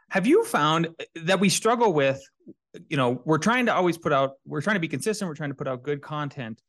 have 0.09 0.25
you 0.25 0.43
found 0.45 0.87
uh, 0.87 1.03
that 1.23 1.39
we 1.39 1.49
struggle 1.49 1.93
with 1.93 2.21
you 2.89 2.97
know 2.97 3.21
we're 3.23 3.37
trying 3.37 3.67
to 3.67 3.73
always 3.73 3.97
put 3.97 4.11
out 4.11 4.33
we're 4.45 4.61
trying 4.61 4.75
to 4.75 4.79
be 4.79 4.87
consistent 4.87 5.29
we're 5.29 5.35
trying 5.35 5.51
to 5.51 5.55
put 5.55 5.67
out 5.67 5.83
good 5.83 6.01
content 6.01 6.61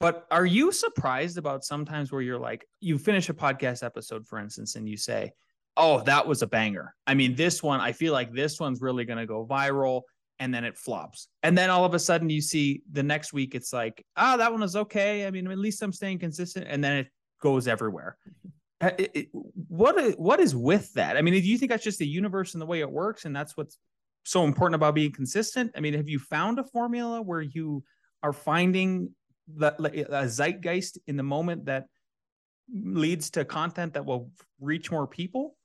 but 0.00 0.26
are 0.30 0.46
you 0.46 0.72
surprised 0.72 1.38
about 1.38 1.62
sometimes 1.62 2.10
where 2.10 2.22
you're 2.22 2.38
like, 2.38 2.66
you 2.80 2.98
finish 2.98 3.28
a 3.28 3.34
podcast 3.34 3.84
episode, 3.84 4.26
for 4.26 4.38
instance, 4.38 4.74
and 4.74 4.88
you 4.88 4.96
say, 4.96 5.32
Oh, 5.76 6.02
that 6.02 6.26
was 6.26 6.42
a 6.42 6.46
banger. 6.46 6.94
I 7.06 7.14
mean, 7.14 7.36
this 7.36 7.62
one, 7.62 7.80
I 7.80 7.92
feel 7.92 8.12
like 8.12 8.32
this 8.32 8.58
one's 8.58 8.82
really 8.82 9.04
going 9.04 9.18
to 9.18 9.26
go 9.26 9.46
viral. 9.46 10.02
And 10.40 10.52
then 10.52 10.64
it 10.64 10.76
flops. 10.76 11.28
And 11.42 11.56
then 11.56 11.70
all 11.70 11.84
of 11.84 11.94
a 11.94 11.98
sudden 11.98 12.28
you 12.30 12.40
see 12.40 12.82
the 12.90 13.02
next 13.02 13.32
week, 13.32 13.54
it's 13.54 13.72
like, 13.72 14.04
oh, 14.16 14.38
that 14.38 14.50
one 14.50 14.62
was 14.62 14.74
okay. 14.74 15.26
I 15.26 15.30
mean, 15.30 15.46
at 15.50 15.58
least 15.58 15.82
I'm 15.82 15.92
staying 15.92 16.18
consistent. 16.18 16.66
And 16.68 16.82
then 16.82 16.96
it 16.96 17.08
goes 17.40 17.68
everywhere. 17.68 18.16
Uh, 18.82 18.92
it, 18.96 19.10
it, 19.12 19.28
what 19.68 20.18
what 20.18 20.40
is 20.40 20.56
with 20.56 20.90
that? 20.94 21.18
I 21.18 21.20
mean, 21.20 21.34
do 21.34 21.40
you 21.40 21.58
think 21.58 21.70
that's 21.70 21.84
just 21.84 21.98
the 21.98 22.06
universe 22.06 22.54
and 22.54 22.62
the 22.62 22.66
way 22.66 22.80
it 22.80 22.90
works, 22.90 23.26
and 23.26 23.36
that's 23.36 23.54
what's 23.54 23.76
so 24.24 24.44
important 24.44 24.74
about 24.74 24.94
being 24.94 25.12
consistent? 25.12 25.70
I 25.76 25.80
mean, 25.80 25.92
have 25.92 26.08
you 26.08 26.18
found 26.18 26.58
a 26.58 26.64
formula 26.64 27.20
where 27.20 27.42
you 27.42 27.84
are 28.22 28.32
finding 28.32 29.14
a 29.60 30.28
zeitgeist 30.28 30.98
in 31.06 31.16
the 31.16 31.22
moment 31.22 31.66
that 31.66 31.86
leads 32.72 33.30
to 33.30 33.44
content 33.44 33.94
that 33.94 34.04
will 34.04 34.30
reach 34.60 34.90
more 34.90 35.06
people? 35.06 35.56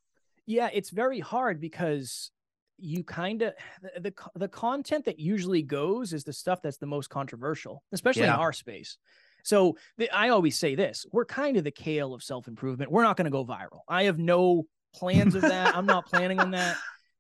Yeah, 0.46 0.70
it's 0.72 0.89
very 0.89 1.20
hard 1.20 1.60
because 1.60 2.32
you 2.77 3.04
kind 3.04 3.42
of 3.42 3.54
the, 4.00 4.13
the, 4.36 4.48
content 4.48 5.06
that 5.06 5.20
usually 5.20 5.62
goes 5.62 6.13
is 6.13 6.24
the 6.24 6.34
stuff 6.34 6.62
that's 6.62 6.77
the 6.77 6.86
most 6.86 7.10
controversial, 7.10 7.82
especially 7.94 8.24
yeah. 8.24 8.34
in 8.34 8.39
our 8.39 8.54
space. 8.54 8.98
So 9.44 9.77
the, 9.98 10.10
I 10.12 10.30
always 10.30 10.58
say 10.58 10.75
this: 10.75 11.06
we're 11.12 11.25
kind 11.25 11.58
of 11.58 11.63
the 11.63 11.72
kale 11.72 12.13
of 12.13 12.24
self 12.24 12.48
improvement. 12.48 12.92
We're 12.92 13.04
not 13.04 13.18
going 13.18 13.25
to 13.25 13.32
go 13.32 13.46
viral. 13.46 13.82
I 13.88 14.04
have 14.04 14.20
no 14.20 14.65
plans 14.94 15.36
of 15.36 15.42
that. 15.42 15.75
I'm 15.75 15.86
not 15.86 16.06
planning 16.06 16.39
on 16.39 16.51
that. 16.51 16.77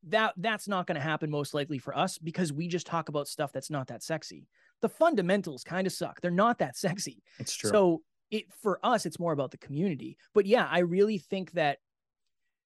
That 0.09 0.33
that's 0.37 0.67
not 0.67 0.87
going 0.87 0.95
to 0.95 1.01
happen 1.01 1.31
most 1.31 1.53
likely 1.53 1.77
for 1.77 1.97
us 1.97 2.17
because 2.17 2.53
we 2.53 2.67
just 2.67 2.85
talk 2.85 3.09
about 3.09 3.27
stuff 3.27 3.51
that's 3.51 3.69
not 3.69 3.87
that 3.87 4.03
sexy. 4.03 4.47
The 4.81 4.89
fundamentals 4.89 5.63
kind 5.63 5.87
of 5.87 5.93
suck. 5.93 6.21
They're 6.21 6.31
not 6.31 6.59
that 6.59 6.77
sexy. 6.77 7.23
It's 7.39 7.53
true. 7.53 7.69
So 7.69 8.01
it 8.31 8.45
for 8.61 8.79
us, 8.83 9.05
it's 9.05 9.19
more 9.19 9.33
about 9.33 9.51
the 9.51 9.57
community. 9.57 10.17
But 10.33 10.45
yeah, 10.45 10.67
I 10.69 10.79
really 10.79 11.17
think 11.17 11.51
that 11.51 11.79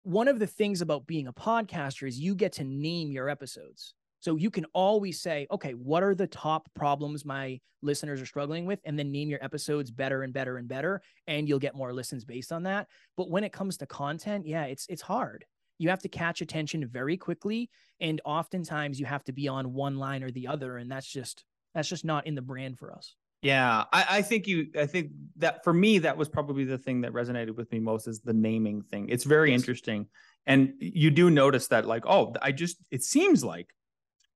one 0.02 0.28
of 0.28 0.38
the 0.38 0.46
things 0.46 0.80
about 0.80 1.06
being 1.06 1.26
a 1.26 1.32
podcaster 1.32 2.08
is 2.08 2.18
you 2.18 2.34
get 2.34 2.52
to 2.52 2.64
name 2.64 3.10
your 3.10 3.28
episodes. 3.28 3.94
So 4.20 4.36
you 4.36 4.50
can 4.50 4.66
always 4.74 5.20
say, 5.20 5.46
okay, 5.50 5.72
what 5.72 6.02
are 6.02 6.14
the 6.14 6.26
top 6.26 6.68
problems 6.74 7.24
my 7.24 7.58
listeners 7.82 8.20
are 8.20 8.26
struggling 8.26 8.66
with? 8.66 8.78
And 8.84 8.98
then 8.98 9.10
name 9.10 9.30
your 9.30 9.42
episodes 9.42 9.90
better 9.90 10.22
and 10.22 10.32
better 10.32 10.58
and 10.58 10.68
better. 10.68 11.00
And 11.26 11.48
you'll 11.48 11.58
get 11.58 11.74
more 11.74 11.92
listens 11.94 12.24
based 12.24 12.52
on 12.52 12.64
that. 12.64 12.88
But 13.16 13.30
when 13.30 13.44
it 13.44 13.52
comes 13.52 13.78
to 13.78 13.86
content, 13.86 14.46
yeah, 14.46 14.64
it's 14.64 14.86
it's 14.88 15.02
hard. 15.02 15.46
You 15.80 15.88
have 15.88 16.02
to 16.02 16.08
catch 16.08 16.42
attention 16.42 16.86
very 16.86 17.16
quickly. 17.16 17.70
And 18.00 18.20
oftentimes 18.24 19.00
you 19.00 19.06
have 19.06 19.24
to 19.24 19.32
be 19.32 19.48
on 19.48 19.72
one 19.72 19.96
line 19.96 20.22
or 20.22 20.30
the 20.30 20.46
other. 20.46 20.76
And 20.76 20.90
that's 20.90 21.06
just 21.06 21.44
that's 21.74 21.88
just 21.88 22.04
not 22.04 22.26
in 22.26 22.34
the 22.34 22.42
brand 22.42 22.78
for 22.78 22.92
us. 22.92 23.14
Yeah, 23.42 23.84
I, 23.90 24.06
I, 24.10 24.22
think 24.22 24.46
you. 24.46 24.66
I 24.78 24.84
think 24.84 25.12
that 25.36 25.64
for 25.64 25.72
me, 25.72 25.98
that 26.00 26.14
was 26.14 26.28
probably 26.28 26.64
the 26.64 26.76
thing 26.76 27.00
that 27.00 27.12
resonated 27.12 27.56
with 27.56 27.72
me 27.72 27.80
most 27.80 28.06
is 28.06 28.20
the 28.20 28.34
naming 28.34 28.82
thing. 28.82 29.08
It's 29.08 29.24
very 29.24 29.50
yes. 29.50 29.60
interesting, 29.60 30.08
and 30.44 30.74
you 30.78 31.10
do 31.10 31.30
notice 31.30 31.68
that, 31.68 31.86
like, 31.86 32.04
oh, 32.06 32.34
I 32.42 32.52
just. 32.52 32.76
It 32.90 33.02
seems 33.02 33.42
like 33.42 33.70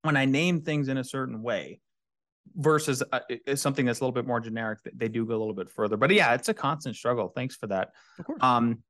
when 0.00 0.16
I 0.16 0.24
name 0.24 0.62
things 0.62 0.88
in 0.88 0.96
a 0.96 1.04
certain 1.04 1.42
way, 1.42 1.80
versus 2.56 3.02
uh, 3.12 3.20
something 3.54 3.84
that's 3.84 4.00
a 4.00 4.04
little 4.04 4.12
bit 4.12 4.26
more 4.26 4.40
generic, 4.40 4.78
they 4.94 5.08
do 5.08 5.24
go 5.24 5.34
a 5.34 5.38
little 5.38 5.54
bit 5.54 5.70
further. 5.70 5.96
But 5.96 6.10
yeah, 6.10 6.34
it's 6.34 6.48
a 6.48 6.54
constant 6.54 6.96
struggle. 6.96 7.28
Thanks 7.28 7.56
for 7.56 7.66
that. 7.68 7.92
Of 8.18 8.24
course. 8.24 8.42
Um, 8.42 8.82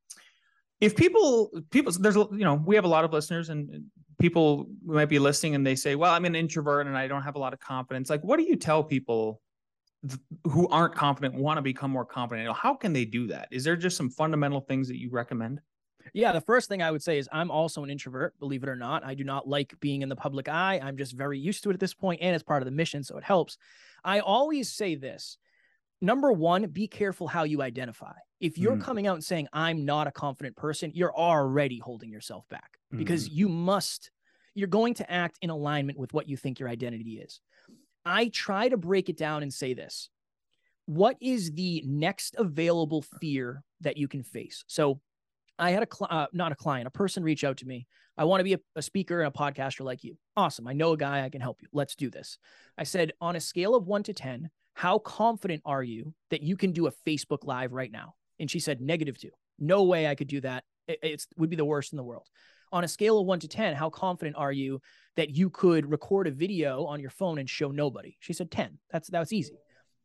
if 0.84 0.94
people, 0.94 1.50
people, 1.70 1.92
there's 1.92 2.16
you 2.16 2.28
know, 2.30 2.54
we 2.54 2.74
have 2.74 2.84
a 2.84 2.88
lot 2.88 3.04
of 3.04 3.12
listeners, 3.12 3.48
and 3.48 3.84
people 4.18 4.66
might 4.84 5.06
be 5.06 5.18
listening, 5.18 5.54
and 5.54 5.66
they 5.66 5.76
say, 5.76 5.94
"Well, 5.94 6.12
I'm 6.12 6.24
an 6.24 6.34
introvert, 6.34 6.86
and 6.86 6.96
I 6.96 7.08
don't 7.08 7.22
have 7.22 7.36
a 7.36 7.38
lot 7.38 7.52
of 7.52 7.60
confidence." 7.60 8.10
Like, 8.10 8.22
what 8.22 8.36
do 8.38 8.44
you 8.44 8.56
tell 8.56 8.84
people? 8.84 9.40
who 10.44 10.68
aren't 10.68 10.94
confident 10.94 11.34
want 11.34 11.56
to 11.56 11.62
become 11.62 11.90
more 11.90 12.04
confident? 12.04 12.54
How 12.54 12.74
can 12.74 12.92
they 12.92 13.06
do 13.06 13.26
that? 13.28 13.48
Is 13.50 13.64
there 13.64 13.74
just 13.74 13.96
some 13.96 14.10
fundamental 14.10 14.60
things 14.60 14.86
that 14.88 14.98
you 14.98 15.08
recommend? 15.10 15.62
Yeah 16.12 16.32
the 16.32 16.40
first 16.42 16.68
thing 16.68 16.82
i 16.82 16.90
would 16.90 17.02
say 17.02 17.16
is 17.16 17.28
i'm 17.32 17.50
also 17.50 17.82
an 17.82 17.88
introvert 17.88 18.38
believe 18.38 18.62
it 18.62 18.68
or 18.68 18.76
not. 18.76 19.02
I 19.04 19.14
do 19.14 19.24
not 19.24 19.48
like 19.48 19.78
being 19.80 20.02
in 20.02 20.10
the 20.10 20.16
public 20.16 20.48
eye. 20.48 20.78
I'm 20.82 20.98
just 20.98 21.12
very 21.14 21.38
used 21.38 21.62
to 21.62 21.70
it 21.70 21.74
at 21.74 21.80
this 21.80 21.94
point 21.94 22.20
and 22.20 22.34
it's 22.34 22.44
part 22.44 22.60
of 22.60 22.66
the 22.66 22.72
mission 22.72 23.02
so 23.02 23.16
it 23.16 23.24
helps. 23.24 23.56
I 24.04 24.20
always 24.20 24.70
say 24.70 24.96
this 24.96 25.38
number 26.00 26.32
one 26.32 26.66
be 26.66 26.86
careful 26.86 27.26
how 27.26 27.44
you 27.44 27.62
identify 27.62 28.12
if 28.40 28.58
you're 28.58 28.76
mm. 28.76 28.82
coming 28.82 29.06
out 29.06 29.14
and 29.14 29.24
saying 29.24 29.48
i'm 29.52 29.84
not 29.84 30.06
a 30.06 30.12
confident 30.12 30.56
person 30.56 30.90
you're 30.94 31.14
already 31.14 31.78
holding 31.78 32.10
yourself 32.10 32.44
back 32.48 32.78
mm. 32.92 32.98
because 32.98 33.28
you 33.28 33.48
must 33.48 34.10
you're 34.54 34.68
going 34.68 34.94
to 34.94 35.10
act 35.10 35.36
in 35.42 35.50
alignment 35.50 35.98
with 35.98 36.12
what 36.12 36.28
you 36.28 36.36
think 36.36 36.60
your 36.60 36.68
identity 36.68 37.18
is 37.18 37.40
I 38.04 38.28
try 38.28 38.68
to 38.68 38.76
break 38.76 39.08
it 39.08 39.16
down 39.16 39.42
and 39.42 39.52
say 39.52 39.74
this 39.74 40.10
What 40.86 41.16
is 41.20 41.52
the 41.52 41.82
next 41.86 42.34
available 42.38 43.02
fear 43.20 43.62
that 43.80 43.96
you 43.96 44.08
can 44.08 44.22
face? 44.22 44.64
So, 44.66 45.00
I 45.58 45.70
had 45.70 45.82
a 45.84 45.88
cl- 45.92 46.08
uh, 46.10 46.26
not 46.32 46.52
a 46.52 46.56
client, 46.56 46.88
a 46.88 46.90
person 46.90 47.22
reach 47.22 47.44
out 47.44 47.58
to 47.58 47.66
me. 47.66 47.86
I 48.16 48.24
want 48.24 48.40
to 48.40 48.44
be 48.44 48.54
a, 48.54 48.60
a, 48.76 48.82
speaker 48.82 49.20
and 49.20 49.28
a 49.28 49.36
podcaster 49.36 49.84
like 49.84 50.04
you. 50.04 50.16
Awesome. 50.36 50.68
I 50.68 50.72
know 50.72 50.92
a 50.92 50.96
guy 50.96 51.24
I 51.24 51.28
can 51.28 51.40
help 51.40 51.62
you. 51.62 51.68
Let's 51.72 51.96
do 51.96 52.10
this. 52.10 52.38
I 52.78 52.84
said, 52.84 53.12
on 53.20 53.34
a 53.34 53.40
scale 53.40 53.74
of 53.74 53.86
one 53.86 54.04
to 54.04 54.12
10, 54.12 54.50
how 54.74 54.98
confident 54.98 55.62
are 55.64 55.82
you 55.82 56.14
that 56.30 56.42
you 56.42 56.56
can 56.56 56.72
do 56.72 56.86
a 56.86 56.92
Facebook 57.06 57.44
Live 57.44 57.72
right 57.72 57.90
now? 57.90 58.14
And 58.38 58.50
she 58.50 58.60
said, 58.60 58.80
negative 58.80 59.18
two. 59.18 59.30
No 59.58 59.84
way 59.84 60.06
I 60.06 60.14
could 60.14 60.28
do 60.28 60.40
that. 60.42 60.64
It 60.86 60.98
it's, 61.02 61.26
would 61.36 61.50
be 61.50 61.56
the 61.56 61.64
worst 61.64 61.92
in 61.92 61.96
the 61.96 62.02
world 62.02 62.26
on 62.74 62.82
a 62.82 62.88
scale 62.88 63.20
of 63.20 63.26
one 63.26 63.38
to 63.38 63.46
10, 63.46 63.76
how 63.76 63.88
confident 63.88 64.36
are 64.36 64.50
you 64.50 64.80
that 65.14 65.30
you 65.30 65.48
could 65.48 65.88
record 65.88 66.26
a 66.26 66.32
video 66.32 66.84
on 66.86 67.00
your 67.00 67.10
phone 67.10 67.38
and 67.38 67.48
show 67.48 67.70
nobody? 67.70 68.16
She 68.18 68.32
said 68.32 68.50
10. 68.50 68.78
That's 68.90 69.08
that's 69.08 69.32
easy. 69.32 69.54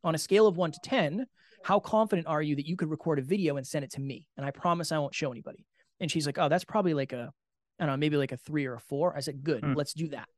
On 0.04 0.14
a 0.14 0.18
scale 0.18 0.46
of 0.46 0.56
one 0.56 0.70
to 0.70 0.78
10, 0.84 1.26
how 1.64 1.80
confident 1.80 2.28
are 2.28 2.40
you 2.40 2.54
that 2.54 2.68
you 2.68 2.76
could 2.76 2.88
record 2.88 3.18
a 3.18 3.22
video 3.22 3.56
and 3.56 3.66
send 3.66 3.84
it 3.84 3.90
to 3.92 4.00
me? 4.00 4.28
And 4.36 4.46
I 4.46 4.52
promise 4.52 4.92
I 4.92 4.98
won't 4.98 5.16
show 5.16 5.32
anybody. 5.32 5.66
And 5.98 6.10
she's 6.10 6.26
like, 6.26 6.38
oh, 6.38 6.48
that's 6.48 6.64
probably 6.64 6.94
like 6.94 7.12
a, 7.12 7.32
I 7.80 7.84
don't 7.84 7.94
know, 7.94 7.96
maybe 7.96 8.16
like 8.16 8.32
a 8.32 8.36
three 8.36 8.66
or 8.66 8.74
a 8.74 8.80
four. 8.80 9.16
I 9.16 9.20
said, 9.20 9.42
good, 9.42 9.62
mm. 9.62 9.74
let's 9.74 9.92
do 9.92 10.08
that. 10.10 10.28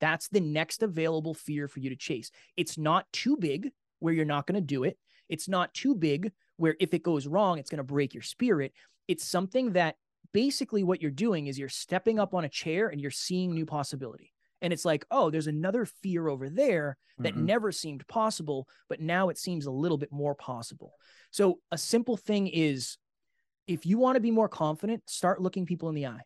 That's 0.00 0.28
the 0.28 0.40
next 0.40 0.82
available 0.82 1.34
fear 1.34 1.68
for 1.68 1.78
you 1.78 1.90
to 1.90 1.96
chase. 1.96 2.30
It's 2.56 2.78
not 2.78 3.04
too 3.12 3.36
big 3.36 3.70
where 4.02 4.12
you're 4.12 4.24
not 4.24 4.46
going 4.46 4.60
to 4.60 4.66
do 4.66 4.84
it. 4.84 4.98
It's 5.28 5.48
not 5.48 5.72
too 5.72 5.94
big 5.94 6.32
where 6.56 6.76
if 6.80 6.92
it 6.94 7.02
goes 7.02 7.26
wrong, 7.26 7.58
it's 7.58 7.70
going 7.70 7.78
to 7.78 7.84
break 7.84 8.14
your 8.14 8.22
spirit. 8.22 8.72
It's 9.08 9.24
something 9.24 9.72
that 9.72 9.96
basically 10.32 10.82
what 10.82 11.00
you're 11.00 11.10
doing 11.10 11.46
is 11.46 11.58
you're 11.58 11.68
stepping 11.68 12.18
up 12.18 12.34
on 12.34 12.44
a 12.44 12.48
chair 12.48 12.88
and 12.88 13.00
you're 13.00 13.10
seeing 13.10 13.52
new 13.52 13.66
possibility. 13.66 14.32
And 14.60 14.72
it's 14.72 14.84
like, 14.84 15.04
oh, 15.10 15.30
there's 15.30 15.48
another 15.48 15.84
fear 15.84 16.28
over 16.28 16.48
there 16.48 16.96
that 17.18 17.34
mm-hmm. 17.34 17.46
never 17.46 17.72
seemed 17.72 18.06
possible, 18.06 18.68
but 18.88 19.00
now 19.00 19.28
it 19.28 19.38
seems 19.38 19.66
a 19.66 19.72
little 19.72 19.98
bit 19.98 20.12
more 20.12 20.34
possible. 20.34 20.92
So, 21.30 21.58
a 21.72 21.78
simple 21.78 22.16
thing 22.16 22.46
is 22.46 22.96
if 23.66 23.84
you 23.86 23.98
want 23.98 24.16
to 24.16 24.20
be 24.20 24.30
more 24.30 24.48
confident, 24.48 25.02
start 25.06 25.40
looking 25.40 25.66
people 25.66 25.88
in 25.88 25.94
the 25.94 26.06
eye. 26.06 26.22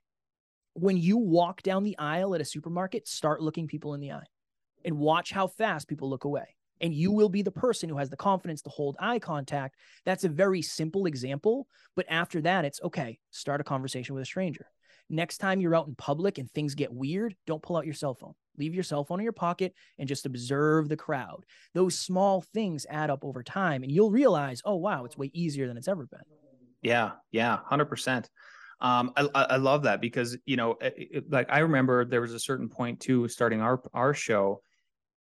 When 0.75 0.99
you 0.99 1.17
walk 1.17 1.63
down 1.63 1.83
the 1.83 1.97
aisle 1.99 2.35
at 2.35 2.43
a 2.43 2.45
supermarket, 2.45 3.09
start 3.09 3.41
looking 3.41 3.67
people 3.67 3.95
in 3.95 4.01
the 4.01 4.13
eye 4.13 4.27
and 4.85 4.99
watch 4.99 5.33
how 5.33 5.47
fast 5.47 5.89
people 5.89 6.11
look 6.11 6.25
away 6.25 6.57
and 6.81 6.95
you 6.95 7.11
will 7.13 7.29
be 7.29 7.43
the 7.43 7.51
person 7.51 7.89
who 7.89 7.97
has 7.99 8.11
the 8.11 8.17
confidence 8.17 8.63
to 8.63 8.71
hold 8.71 8.97
eye 8.99 9.19
contact. 9.19 9.77
That's 10.05 10.25
a 10.25 10.29
very 10.29 10.63
simple 10.63 11.07
example. 11.07 11.67
But 11.95 12.07
after 12.09 12.41
that, 12.43 12.65
it's 12.65 12.81
okay, 12.83 13.19
start 13.31 13.61
a 13.61 13.65
conversation 13.65 14.15
with 14.15 14.23
a 14.23 14.27
stranger. 14.27 14.67
Next 15.09 15.39
time 15.39 15.61
you're 15.61 15.75
out 15.75 15.87
in 15.87 15.95
public 15.95 16.39
and 16.39 16.51
things 16.51 16.75
get 16.75 16.93
weird, 16.93 17.37
don't 17.47 17.63
pull 17.63 17.77
out 17.77 17.85
your 17.85 17.95
cell 17.95 18.15
phone. 18.15 18.35
Leave 18.59 18.75
your 18.75 18.83
cell 18.83 19.05
phone 19.05 19.21
in 19.21 19.25
your 19.25 19.33
pocket 19.33 19.75
and 19.99 20.09
just 20.09 20.27
observe 20.27 20.89
the 20.89 20.97
crowd. 20.97 21.45
Those 21.75 21.99
small 21.99 22.41
things 22.41 22.87
add 22.89 23.11
up 23.11 23.25
over 23.25 23.43
time, 23.43 23.83
and 23.83 23.93
you'll 23.93 24.11
realize, 24.11 24.63
oh, 24.65 24.77
wow, 24.77 25.05
it's 25.05 25.17
way 25.17 25.31
easier 25.33 25.69
than 25.69 25.77
it's 25.77 25.89
ever 25.89 26.07
been. 26.07 26.21
Yeah, 26.83 27.13
yeah, 27.31 27.59
100%. 27.71 28.27
Um, 28.81 29.13
I, 29.17 29.29
I 29.35 29.57
love 29.57 29.85
that 29.85 30.01
because, 30.01 30.37
you 30.45 30.57
know, 30.57 30.77
it, 30.81 31.31
like 31.31 31.47
I 31.51 31.61
remember 31.61 32.05
there 32.05 32.21
was 32.21 32.35
a 32.35 32.39
certain 32.39 32.69
point 32.69 33.01
too, 33.01 33.27
starting 33.29 33.61
our, 33.61 33.81
our 33.95 34.13
show 34.13 34.61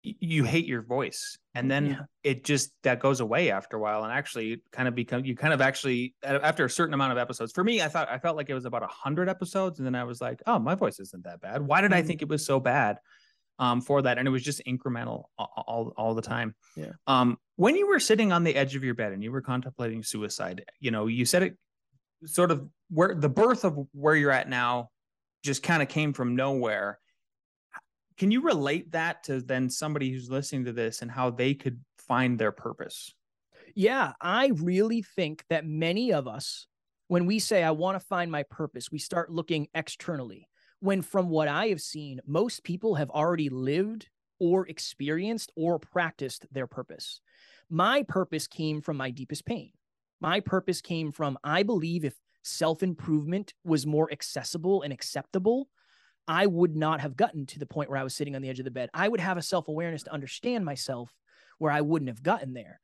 you 0.02 0.44
hate 0.44 0.66
your 0.66 0.82
voice. 0.82 1.38
And 1.54 1.70
then 1.70 1.86
yeah. 1.86 2.00
it 2.24 2.44
just 2.44 2.72
that 2.82 2.98
goes 2.98 3.20
away 3.20 3.50
after 3.50 3.76
a 3.76 3.80
while 3.80 4.04
and 4.04 4.12
actually 4.12 4.62
kind 4.72 4.88
of 4.88 4.94
become 4.94 5.24
you 5.24 5.36
kind 5.36 5.52
of 5.52 5.60
actually 5.60 6.14
after 6.22 6.64
a 6.64 6.70
certain 6.70 6.94
amount 6.94 7.12
of 7.12 7.18
episodes 7.18 7.52
for 7.52 7.62
me 7.62 7.82
i 7.82 7.88
thought 7.88 8.08
i 8.08 8.18
felt 8.18 8.36
like 8.36 8.48
it 8.48 8.54
was 8.54 8.64
about 8.64 8.80
100 8.80 9.28
episodes 9.28 9.78
and 9.78 9.86
then 9.86 9.94
i 9.94 10.02
was 10.02 10.20
like 10.20 10.40
oh 10.46 10.58
my 10.58 10.74
voice 10.74 10.98
isn't 10.98 11.24
that 11.24 11.40
bad. 11.40 11.62
Why 11.62 11.80
did 11.80 11.90
mm-hmm. 11.90 11.98
i 11.98 12.02
think 12.02 12.22
it 12.22 12.28
was 12.28 12.44
so 12.44 12.58
bad 12.58 12.98
um, 13.58 13.80
for 13.80 14.02
that? 14.02 14.18
And 14.18 14.26
it 14.26 14.30
was 14.30 14.42
just 14.42 14.62
incremental 14.66 15.24
all, 15.38 15.64
all, 15.66 15.92
all 15.96 16.14
the 16.14 16.22
time. 16.22 16.54
Yeah. 16.76 16.92
Um, 17.06 17.38
when 17.56 17.76
you 17.76 17.86
were 17.86 18.00
sitting 18.00 18.32
on 18.32 18.44
the 18.44 18.56
edge 18.56 18.74
of 18.74 18.82
your 18.82 18.94
bed 18.94 19.12
and 19.12 19.22
you 19.22 19.30
were 19.30 19.42
contemplating 19.42 20.02
suicide 20.02 20.64
you 20.80 20.90
know 20.90 21.06
you 21.06 21.24
said 21.24 21.42
it 21.42 21.56
sort 22.24 22.50
of 22.50 22.66
where 22.88 23.14
the 23.14 23.28
birth 23.28 23.64
of 23.64 23.78
where 23.92 24.16
you're 24.16 24.30
at 24.30 24.48
now 24.48 24.88
just 25.42 25.62
kind 25.62 25.82
of 25.82 25.88
came 25.88 26.12
from 26.12 26.36
nowhere 26.36 26.98
can 28.22 28.30
you 28.30 28.40
relate 28.40 28.92
that 28.92 29.24
to 29.24 29.40
then 29.40 29.68
somebody 29.68 30.12
who's 30.12 30.30
listening 30.30 30.66
to 30.66 30.72
this 30.72 31.02
and 31.02 31.10
how 31.10 31.28
they 31.28 31.54
could 31.54 31.80
find 31.98 32.38
their 32.38 32.52
purpose? 32.52 33.12
Yeah, 33.74 34.12
I 34.20 34.52
really 34.54 35.02
think 35.02 35.44
that 35.50 35.66
many 35.66 36.12
of 36.12 36.28
us, 36.28 36.68
when 37.08 37.26
we 37.26 37.40
say, 37.40 37.64
I 37.64 37.72
want 37.72 37.98
to 37.98 38.06
find 38.06 38.30
my 38.30 38.44
purpose, 38.44 38.92
we 38.92 39.00
start 39.00 39.32
looking 39.32 39.66
externally. 39.74 40.46
When, 40.78 41.02
from 41.02 41.30
what 41.30 41.48
I 41.48 41.66
have 41.66 41.80
seen, 41.80 42.20
most 42.24 42.62
people 42.62 42.94
have 42.94 43.10
already 43.10 43.48
lived 43.48 44.08
or 44.38 44.68
experienced 44.68 45.50
or 45.56 45.80
practiced 45.80 46.46
their 46.52 46.68
purpose. 46.68 47.20
My 47.68 48.04
purpose 48.04 48.46
came 48.46 48.82
from 48.82 48.98
my 48.98 49.10
deepest 49.10 49.44
pain. 49.46 49.72
My 50.20 50.38
purpose 50.38 50.80
came 50.80 51.10
from, 51.10 51.38
I 51.42 51.64
believe, 51.64 52.04
if 52.04 52.14
self 52.44 52.84
improvement 52.84 53.54
was 53.64 53.84
more 53.84 54.08
accessible 54.12 54.82
and 54.82 54.92
acceptable, 54.92 55.66
I 56.28 56.46
would 56.46 56.76
not 56.76 57.00
have 57.00 57.16
gotten 57.16 57.46
to 57.46 57.58
the 57.58 57.66
point 57.66 57.90
where 57.90 57.98
I 57.98 58.04
was 58.04 58.14
sitting 58.14 58.36
on 58.36 58.42
the 58.42 58.48
edge 58.48 58.58
of 58.58 58.64
the 58.64 58.70
bed. 58.70 58.90
I 58.94 59.08
would 59.08 59.20
have 59.20 59.36
a 59.36 59.42
self 59.42 59.68
awareness 59.68 60.04
to 60.04 60.12
understand 60.12 60.64
myself 60.64 61.10
where 61.58 61.72
I 61.72 61.80
wouldn't 61.80 62.08
have 62.08 62.22
gotten 62.22 62.54
there. 62.54 62.80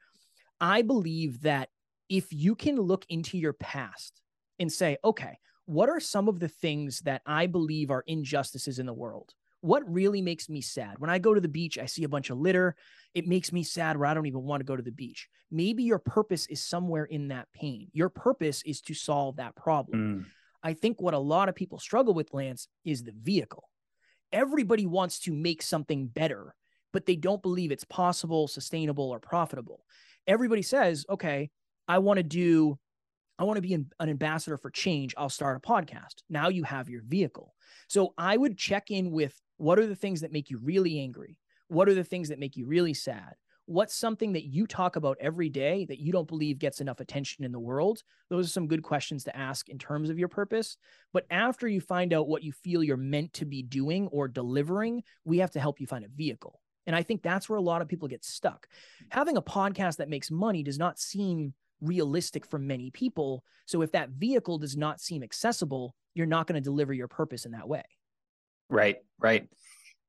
I 0.60 0.82
believe 0.82 1.42
that 1.42 1.68
if 2.08 2.32
you 2.32 2.54
can 2.54 2.76
look 2.76 3.04
into 3.08 3.38
your 3.38 3.52
past 3.52 4.20
and 4.58 4.72
say, 4.72 4.96
okay, 5.04 5.38
what 5.66 5.88
are 5.88 6.00
some 6.00 6.28
of 6.28 6.40
the 6.40 6.48
things 6.48 7.00
that 7.00 7.22
I 7.26 7.46
believe 7.46 7.90
are 7.90 8.04
injustices 8.06 8.78
in 8.78 8.86
the 8.86 8.94
world? 8.94 9.34
What 9.60 9.82
really 9.90 10.22
makes 10.22 10.48
me 10.48 10.60
sad? 10.60 10.98
When 10.98 11.10
I 11.10 11.18
go 11.18 11.34
to 11.34 11.40
the 11.40 11.48
beach, 11.48 11.78
I 11.78 11.86
see 11.86 12.04
a 12.04 12.08
bunch 12.08 12.30
of 12.30 12.38
litter. 12.38 12.76
It 13.14 13.26
makes 13.26 13.52
me 13.52 13.62
sad 13.62 13.96
where 13.96 14.06
I 14.06 14.14
don't 14.14 14.26
even 14.26 14.44
want 14.44 14.60
to 14.60 14.64
go 14.64 14.76
to 14.76 14.82
the 14.82 14.92
beach. 14.92 15.28
Maybe 15.50 15.82
your 15.82 15.98
purpose 15.98 16.46
is 16.46 16.64
somewhere 16.64 17.04
in 17.04 17.28
that 17.28 17.48
pain. 17.52 17.88
Your 17.92 18.08
purpose 18.08 18.62
is 18.64 18.80
to 18.82 18.94
solve 18.94 19.36
that 19.36 19.56
problem. 19.56 20.24
Mm. 20.24 20.30
I 20.68 20.74
think 20.74 21.00
what 21.00 21.14
a 21.14 21.18
lot 21.18 21.48
of 21.48 21.54
people 21.54 21.78
struggle 21.78 22.12
with, 22.12 22.34
Lance, 22.34 22.68
is 22.84 23.02
the 23.02 23.14
vehicle. 23.22 23.70
Everybody 24.34 24.84
wants 24.84 25.18
to 25.20 25.32
make 25.32 25.62
something 25.62 26.08
better, 26.08 26.54
but 26.92 27.06
they 27.06 27.16
don't 27.16 27.40
believe 27.40 27.72
it's 27.72 27.84
possible, 27.84 28.48
sustainable, 28.48 29.08
or 29.08 29.18
profitable. 29.18 29.86
Everybody 30.26 30.60
says, 30.60 31.06
okay, 31.08 31.48
I 31.88 32.00
want 32.00 32.18
to 32.18 32.22
do 32.22 32.78
I 33.38 33.44
want 33.44 33.56
to 33.56 33.62
be 33.62 33.72
an, 33.72 33.88
ambassador 33.98 34.58
for 34.58 34.68
change. 34.70 35.14
I'll 35.16 35.30
start 35.30 35.56
a 35.56 35.66
podcast. 35.66 36.22
Now 36.28 36.48
you 36.48 36.64
have 36.64 36.90
your 36.90 37.02
vehicle. 37.02 37.54
So 37.88 38.12
I 38.18 38.36
would 38.36 38.58
check 38.58 38.90
in 38.90 39.10
with 39.10 39.40
what 39.56 39.78
are 39.78 39.86
the 39.86 39.96
things 39.96 40.20
that 40.20 40.32
make 40.32 40.50
you 40.50 40.58
really 40.58 41.00
angry? 41.00 41.38
What 41.68 41.88
are 41.88 41.94
the 41.94 42.04
things 42.04 42.28
that 42.28 42.40
make 42.40 42.58
you 42.58 42.66
really 42.66 42.94
sad? 42.94 43.36
What's 43.68 43.94
something 43.94 44.32
that 44.32 44.46
you 44.46 44.66
talk 44.66 44.96
about 44.96 45.18
every 45.20 45.50
day 45.50 45.84
that 45.90 45.98
you 45.98 46.10
don't 46.10 46.26
believe 46.26 46.58
gets 46.58 46.80
enough 46.80 47.00
attention 47.00 47.44
in 47.44 47.52
the 47.52 47.60
world? 47.60 48.02
Those 48.30 48.46
are 48.46 48.50
some 48.50 48.66
good 48.66 48.82
questions 48.82 49.24
to 49.24 49.36
ask 49.36 49.68
in 49.68 49.76
terms 49.76 50.08
of 50.08 50.18
your 50.18 50.28
purpose. 50.28 50.78
But 51.12 51.26
after 51.30 51.68
you 51.68 51.82
find 51.82 52.14
out 52.14 52.28
what 52.28 52.42
you 52.42 52.50
feel 52.50 52.82
you're 52.82 52.96
meant 52.96 53.34
to 53.34 53.44
be 53.44 53.62
doing 53.62 54.06
or 54.06 54.26
delivering, 54.26 55.02
we 55.26 55.36
have 55.40 55.50
to 55.50 55.60
help 55.60 55.82
you 55.82 55.86
find 55.86 56.06
a 56.06 56.08
vehicle. 56.08 56.62
And 56.86 56.96
I 56.96 57.02
think 57.02 57.20
that's 57.20 57.50
where 57.50 57.58
a 57.58 57.62
lot 57.62 57.82
of 57.82 57.88
people 57.88 58.08
get 58.08 58.24
stuck. 58.24 58.66
Having 59.10 59.36
a 59.36 59.42
podcast 59.42 59.98
that 59.98 60.08
makes 60.08 60.30
money 60.30 60.62
does 60.62 60.78
not 60.78 60.98
seem 60.98 61.52
realistic 61.82 62.46
for 62.46 62.58
many 62.58 62.90
people. 62.90 63.44
So 63.66 63.82
if 63.82 63.92
that 63.92 64.08
vehicle 64.08 64.56
does 64.56 64.78
not 64.78 64.98
seem 64.98 65.22
accessible, 65.22 65.94
you're 66.14 66.24
not 66.24 66.46
going 66.46 66.58
to 66.58 66.64
deliver 66.64 66.94
your 66.94 67.06
purpose 67.06 67.44
in 67.44 67.52
that 67.52 67.68
way. 67.68 67.84
Right, 68.70 68.96
right 69.18 69.46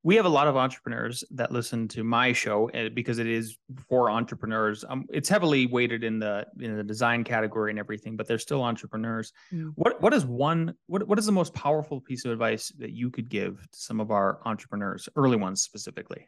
we 0.03 0.15
have 0.15 0.25
a 0.25 0.29
lot 0.29 0.47
of 0.47 0.55
entrepreneurs 0.55 1.23
that 1.31 1.51
listen 1.51 1.87
to 1.89 2.03
my 2.03 2.31
show 2.31 2.67
eh, 2.73 2.89
because 2.89 3.19
it 3.19 3.27
is 3.27 3.57
for 3.89 4.09
entrepreneurs. 4.09 4.85
Um, 4.87 5.05
it's 5.09 5.27
heavily 5.27 5.65
weighted 5.65 6.03
in 6.03 6.19
the 6.19 6.45
in 6.59 6.77
the 6.77 6.83
design 6.83 7.23
category 7.23 7.71
and 7.71 7.79
everything, 7.79 8.15
but 8.15 8.27
they're 8.27 8.39
still 8.39 8.63
entrepreneurs. 8.63 9.33
Mm. 9.53 9.73
What 9.75 10.01
what 10.01 10.13
is 10.13 10.25
one 10.25 10.73
what 10.87 11.05
what 11.07 11.19
is 11.19 11.25
the 11.25 11.33
most 11.33 11.53
powerful 11.53 11.99
piece 11.99 12.23
of 12.23 12.31
advice 12.31 12.69
that 12.77 12.91
you 12.91 13.09
could 13.09 13.29
give 13.29 13.67
to 13.71 13.79
some 13.79 13.99
of 13.99 14.09
our 14.09 14.39
entrepreneurs, 14.45 15.09
early 15.15 15.37
ones 15.37 15.63
specifically? 15.63 16.27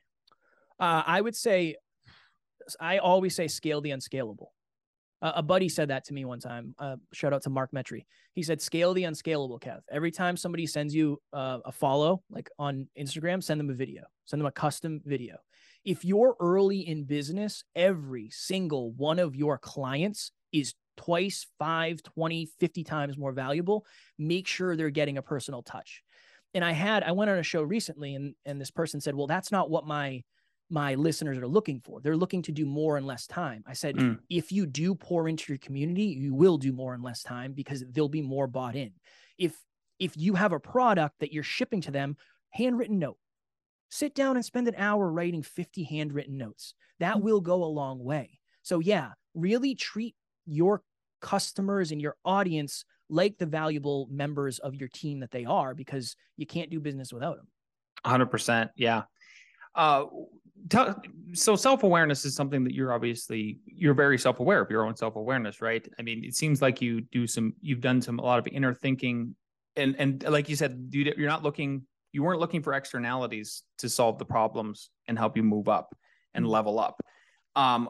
Uh, 0.79 1.03
I 1.05 1.21
would 1.21 1.35
say, 1.35 1.75
I 2.79 2.97
always 2.97 3.35
say 3.35 3.47
scale 3.47 3.79
the 3.79 3.91
unscalable. 3.91 4.51
Uh, 5.21 5.33
a 5.35 5.43
buddy 5.43 5.69
said 5.69 5.89
that 5.89 6.05
to 6.05 6.13
me 6.13 6.25
one 6.25 6.39
time. 6.39 6.73
Uh, 6.79 6.95
shout 7.13 7.33
out 7.33 7.43
to 7.43 7.49
Mark 7.49 7.71
Metry. 7.71 8.05
He 8.33 8.43
said, 8.43 8.61
"Scale 8.61 8.93
the 8.93 9.03
unscalable, 9.03 9.59
Kev. 9.59 9.81
Every 9.91 10.11
time 10.11 10.35
somebody 10.35 10.65
sends 10.65 10.95
you 10.95 11.21
uh, 11.31 11.59
a 11.63 11.71
follow, 11.71 12.23
like 12.29 12.49
on 12.57 12.87
Instagram, 12.97 13.43
send 13.43 13.59
them 13.59 13.69
a 13.69 13.73
video. 13.73 14.03
Send 14.25 14.39
them 14.41 14.47
a 14.47 14.51
custom 14.51 15.01
video. 15.05 15.37
If 15.85 16.03
you're 16.05 16.35
early 16.39 16.79
in 16.87 17.03
business, 17.03 17.63
every 17.75 18.29
single 18.31 18.91
one 18.93 19.19
of 19.19 19.35
your 19.35 19.57
clients 19.57 20.31
is 20.51 20.73
twice, 20.97 21.47
five, 21.57 22.03
20, 22.03 22.47
50 22.59 22.83
times 22.83 23.17
more 23.17 23.31
valuable. 23.31 23.85
Make 24.17 24.47
sure 24.47 24.75
they're 24.75 24.89
getting 24.89 25.17
a 25.17 25.23
personal 25.23 25.61
touch." 25.61 26.01
And 26.53 26.65
I 26.65 26.71
had 26.71 27.03
I 27.03 27.11
went 27.11 27.29
on 27.29 27.37
a 27.37 27.43
show 27.43 27.61
recently, 27.61 28.15
and 28.15 28.33
and 28.45 28.59
this 28.59 28.71
person 28.71 28.99
said, 29.01 29.13
"Well, 29.13 29.27
that's 29.27 29.51
not 29.51 29.69
what 29.69 29.85
my 29.85 30.23
my 30.71 30.95
listeners 30.95 31.37
are 31.37 31.47
looking 31.47 31.81
for. 31.81 31.99
They're 31.99 32.17
looking 32.17 32.41
to 32.43 32.51
do 32.51 32.65
more 32.65 32.97
in 32.97 33.05
less 33.05 33.27
time. 33.27 33.63
I 33.67 33.73
said, 33.73 33.95
mm. 33.97 34.17
if 34.29 34.51
you 34.51 34.65
do 34.65 34.95
pour 34.95 35.27
into 35.27 35.51
your 35.51 35.59
community, 35.59 36.05
you 36.05 36.33
will 36.33 36.57
do 36.57 36.71
more 36.71 36.95
in 36.95 37.01
less 37.01 37.21
time 37.21 37.51
because 37.51 37.83
they'll 37.91 38.07
be 38.07 38.21
more 38.21 38.47
bought 38.47 38.75
in. 38.75 38.93
If 39.37 39.55
if 39.99 40.17
you 40.17 40.33
have 40.33 40.53
a 40.53 40.59
product 40.59 41.19
that 41.19 41.31
you're 41.31 41.43
shipping 41.43 41.81
to 41.81 41.91
them, 41.91 42.15
handwritten 42.51 42.97
note. 42.97 43.17
Sit 43.89 44.15
down 44.15 44.37
and 44.37 44.45
spend 44.45 44.67
an 44.67 44.75
hour 44.77 45.11
writing 45.11 45.43
50 45.43 45.83
handwritten 45.83 46.37
notes. 46.37 46.73
That 46.99 47.17
mm. 47.17 47.21
will 47.21 47.41
go 47.41 47.63
a 47.63 47.65
long 47.65 48.03
way. 48.03 48.39
So 48.63 48.79
yeah, 48.79 49.09
really 49.35 49.75
treat 49.75 50.15
your 50.45 50.81
customers 51.21 51.91
and 51.91 52.01
your 52.01 52.15
audience 52.25 52.85
like 53.09 53.37
the 53.37 53.45
valuable 53.45 54.07
members 54.09 54.59
of 54.59 54.73
your 54.75 54.87
team 54.87 55.19
that 55.19 55.31
they 55.31 55.43
are 55.43 55.75
because 55.75 56.15
you 56.37 56.45
can't 56.47 56.69
do 56.69 56.79
business 56.79 57.11
without 57.11 57.35
them. 57.35 57.47
100%. 58.05 58.69
Yeah. 58.77 59.03
Uh, 59.75 60.05
tell, 60.69 61.01
so 61.33 61.55
self-awareness 61.55 62.25
is 62.25 62.35
something 62.35 62.63
that 62.63 62.73
you're 62.73 62.93
obviously 62.93 63.59
you're 63.65 63.93
very 63.93 64.17
self-aware 64.17 64.61
of 64.61 64.69
your 64.69 64.85
own 64.85 64.95
self-awareness 64.95 65.61
right? 65.61 65.87
I 65.99 66.01
mean 66.01 66.23
it 66.23 66.35
seems 66.35 66.61
like 66.61 66.81
you 66.81 67.01
do 67.01 67.27
some 67.27 67.53
you've 67.61 67.81
done 67.81 68.01
some 68.01 68.19
a 68.19 68.23
lot 68.23 68.39
of 68.39 68.47
inner 68.47 68.73
thinking 68.73 69.35
and 69.75 69.95
and 69.97 70.23
like 70.23 70.49
you 70.49 70.55
said 70.55 70.89
you're 70.91 71.29
not 71.29 71.43
looking 71.43 71.83
you 72.11 72.23
weren't 72.23 72.39
looking 72.39 72.61
for 72.61 72.73
externalities 72.73 73.63
to 73.77 73.87
solve 73.87 74.17
the 74.17 74.25
problems 74.25 74.89
and 75.07 75.17
help 75.17 75.37
you 75.37 75.43
move 75.43 75.69
up 75.69 75.95
and 76.33 76.43
mm-hmm. 76.43 76.51
level 76.51 76.79
up. 76.79 77.01
Um 77.55 77.89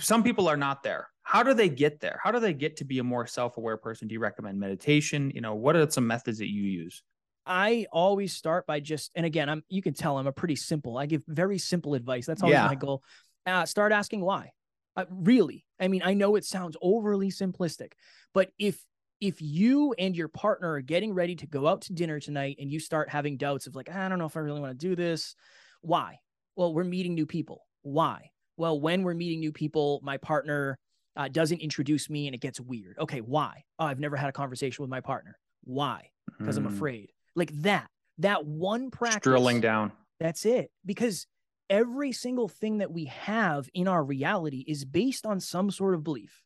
some 0.00 0.22
people 0.22 0.48
are 0.48 0.56
not 0.56 0.82
there. 0.82 1.08
How 1.22 1.42
do 1.42 1.52
they 1.52 1.68
get 1.68 2.00
there? 2.00 2.18
How 2.22 2.32
do 2.32 2.40
they 2.40 2.54
get 2.54 2.78
to 2.78 2.84
be 2.84 2.98
a 2.98 3.04
more 3.04 3.26
self-aware 3.26 3.76
person? 3.76 4.08
Do 4.08 4.14
you 4.14 4.20
recommend 4.20 4.58
meditation? 4.58 5.30
You 5.34 5.42
know 5.42 5.54
what 5.54 5.76
are 5.76 5.90
some 5.90 6.06
methods 6.06 6.38
that 6.38 6.50
you 6.50 6.62
use 6.62 7.02
I 7.46 7.86
always 7.92 8.34
start 8.34 8.66
by 8.66 8.80
just, 8.80 9.10
and 9.14 9.24
again, 9.24 9.48
I'm 9.48 9.62
you 9.68 9.82
can 9.82 9.94
tell 9.94 10.18
I'm 10.18 10.26
a 10.26 10.32
pretty 10.32 10.56
simple. 10.56 10.98
I 10.98 11.06
give 11.06 11.22
very 11.26 11.58
simple 11.58 11.94
advice. 11.94 12.26
That's 12.26 12.42
always 12.42 12.54
yeah. 12.54 12.66
my 12.66 12.74
goal. 12.74 13.02
Uh, 13.46 13.66
start 13.66 13.92
asking 13.92 14.20
why. 14.20 14.52
Uh, 14.96 15.04
really, 15.10 15.64
I 15.78 15.88
mean, 15.88 16.02
I 16.04 16.14
know 16.14 16.36
it 16.36 16.44
sounds 16.44 16.76
overly 16.82 17.30
simplistic, 17.30 17.92
but 18.34 18.50
if 18.58 18.78
if 19.20 19.40
you 19.40 19.94
and 19.98 20.16
your 20.16 20.28
partner 20.28 20.72
are 20.72 20.80
getting 20.80 21.12
ready 21.12 21.36
to 21.36 21.46
go 21.46 21.66
out 21.66 21.82
to 21.82 21.92
dinner 21.92 22.20
tonight 22.20 22.56
and 22.58 22.70
you 22.70 22.80
start 22.80 23.10
having 23.10 23.36
doubts 23.36 23.66
of 23.66 23.76
like, 23.76 23.90
I 23.90 24.08
don't 24.08 24.18
know 24.18 24.24
if 24.24 24.36
I 24.36 24.40
really 24.40 24.60
want 24.60 24.78
to 24.78 24.86
do 24.86 24.96
this, 24.96 25.34
why? 25.82 26.18
Well, 26.56 26.72
we're 26.72 26.84
meeting 26.84 27.14
new 27.14 27.26
people. 27.26 27.66
Why? 27.82 28.30
Well, 28.56 28.80
when 28.80 29.02
we're 29.02 29.14
meeting 29.14 29.40
new 29.40 29.52
people, 29.52 30.00
my 30.02 30.16
partner 30.16 30.78
uh, 31.16 31.28
doesn't 31.28 31.60
introduce 31.60 32.08
me 32.08 32.28
and 32.28 32.34
it 32.34 32.40
gets 32.40 32.60
weird. 32.60 32.96
Okay, 32.98 33.20
why? 33.20 33.64
Oh, 33.78 33.84
I've 33.84 34.00
never 34.00 34.16
had 34.16 34.30
a 34.30 34.32
conversation 34.32 34.82
with 34.82 34.90
my 34.90 35.00
partner. 35.00 35.38
Why? 35.64 36.08
Because 36.38 36.58
mm. 36.58 36.60
I'm 36.60 36.74
afraid 36.74 37.10
like 37.34 37.52
that 37.62 37.88
that 38.20 38.46
one 38.46 38.90
practice 38.90 39.22
drilling 39.22 39.60
down. 39.60 39.92
That's 40.18 40.44
it. 40.44 40.70
Because 40.84 41.26
every 41.68 42.12
single 42.12 42.48
thing 42.48 42.78
that 42.78 42.92
we 42.92 43.06
have 43.06 43.68
in 43.74 43.88
our 43.88 44.04
reality 44.04 44.64
is 44.66 44.84
based 44.84 45.26
on 45.26 45.40
some 45.40 45.70
sort 45.70 45.94
of 45.94 46.04
belief. 46.04 46.42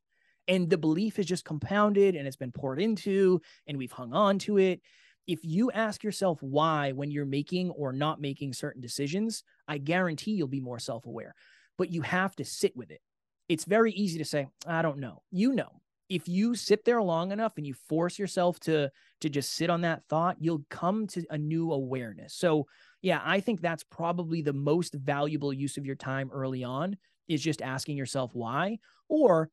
And 0.46 0.68
the 0.68 0.78
belief 0.78 1.18
is 1.18 1.26
just 1.26 1.44
compounded 1.44 2.14
and 2.14 2.26
it's 2.26 2.36
been 2.36 2.52
poured 2.52 2.80
into 2.80 3.40
and 3.66 3.78
we've 3.78 3.92
hung 3.92 4.12
on 4.12 4.38
to 4.40 4.58
it. 4.58 4.80
If 5.26 5.40
you 5.42 5.70
ask 5.72 6.04
yourself 6.04 6.42
why 6.42 6.92
when 6.92 7.10
you're 7.10 7.24
making 7.24 7.70
or 7.70 7.92
not 7.92 8.20
making 8.20 8.52
certain 8.52 8.82
decisions 8.82 9.42
i 9.66 9.78
guarantee 9.78 10.32
you'll 10.32 10.48
be 10.48 10.60
more 10.60 10.78
self-aware 10.78 11.34
but 11.78 11.90
you 11.90 12.02
have 12.02 12.36
to 12.36 12.44
sit 12.44 12.76
with 12.76 12.90
it. 12.90 13.00
It's 13.48 13.64
very 13.64 13.92
easy 13.92 14.18
to 14.18 14.24
say 14.24 14.46
i 14.66 14.82
don't 14.82 14.98
know. 14.98 15.22
You 15.30 15.52
know 15.54 15.80
if 16.14 16.28
you 16.28 16.54
sit 16.54 16.84
there 16.84 17.02
long 17.02 17.32
enough 17.32 17.54
and 17.56 17.66
you 17.66 17.74
force 17.88 18.18
yourself 18.18 18.60
to 18.60 18.90
to 19.20 19.28
just 19.28 19.52
sit 19.52 19.70
on 19.70 19.80
that 19.80 20.02
thought 20.08 20.36
you'll 20.38 20.64
come 20.70 21.06
to 21.08 21.24
a 21.30 21.38
new 21.38 21.72
awareness. 21.72 22.34
So 22.34 22.66
yeah 23.04 23.20
i 23.22 23.38
think 23.38 23.60
that's 23.60 23.84
probably 23.84 24.40
the 24.42 24.52
most 24.52 24.94
valuable 24.94 25.52
use 25.52 25.76
of 25.76 25.84
your 25.86 25.94
time 25.94 26.30
early 26.32 26.64
on 26.64 26.96
is 27.28 27.40
just 27.42 27.62
asking 27.62 27.96
yourself 27.96 28.30
why 28.34 28.78
or 29.08 29.50